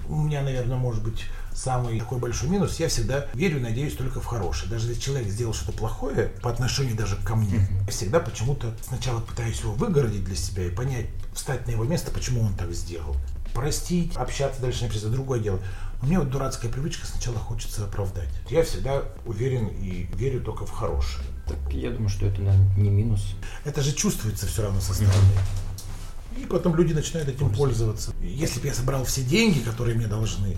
[0.08, 2.78] У меня, наверное, может быть самый такой большой минус.
[2.78, 4.70] Я всегда верю и надеюсь только в хорошее.
[4.70, 9.20] Даже если человек сделал что-то плохое по отношению даже ко мне, я всегда почему-то сначала
[9.20, 13.16] пытаюсь его выгородить для себя и понять, встать на его место, почему он так сделал.
[13.54, 15.60] Простить, общаться дальше, например, это другое дело.
[16.02, 18.28] У меня вот дурацкая привычка, сначала хочется оправдать.
[18.50, 21.26] Я всегда уверен и верю только в хорошее.
[21.46, 23.34] Так я думаю, что это наверное, не минус.
[23.64, 25.32] Это же чувствуется все равно со стороны.
[26.36, 28.12] И потом люди начинают этим пользоваться.
[28.20, 30.56] Если бы я собрал все деньги, которые мне должны,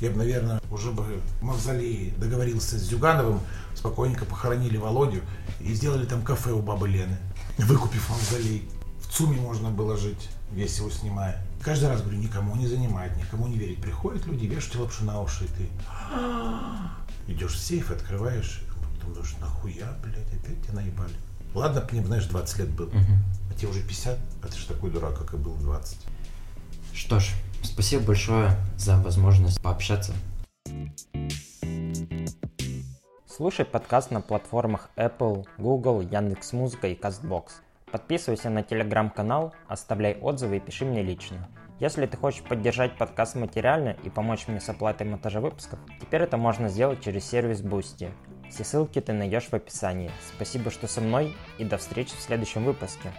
[0.00, 1.04] я бы, наверное, уже бы
[1.40, 3.40] в мавзолее договорился с Зюгановым,
[3.74, 5.20] спокойненько похоронили Володю
[5.60, 7.18] и сделали там кафе у бабы Лены,
[7.58, 8.68] выкупив мавзолей.
[9.00, 11.42] В ЦУМе можно было жить, весь его снимая.
[11.62, 13.80] Каждый раз говорю, никому не занимать, никому не верить.
[13.80, 15.68] Приходят люди, вешают лапшу на уши, и ты
[17.32, 18.62] идешь в сейф, открываешь,
[18.96, 21.14] потом думаешь, нахуя, блядь, опять тебя наебали.
[21.54, 22.90] Ладно, мне, знаешь, 20 лет было,
[23.50, 25.98] а тебе уже 50, а ты же такой дурак, как и был 20.
[26.94, 27.30] Что ж,
[27.62, 30.12] спасибо большое за возможность пообщаться.
[33.26, 37.44] Слушай подкаст на платформах Apple, Google, Яндекс.Музыка и CastBox.
[37.92, 41.50] Подписывайся на телеграм-канал, оставляй отзывы и пиши мне лично.
[41.78, 46.38] Если ты хочешь поддержать подкаст материально и помочь мне с оплатой монтажа выпусков, теперь это
[46.38, 48.10] можно сделать через сервис Boosty.
[48.48, 50.10] Все ссылки ты найдешь в описании.
[50.34, 53.12] Спасибо, что со мной и до встречи в следующем выпуске.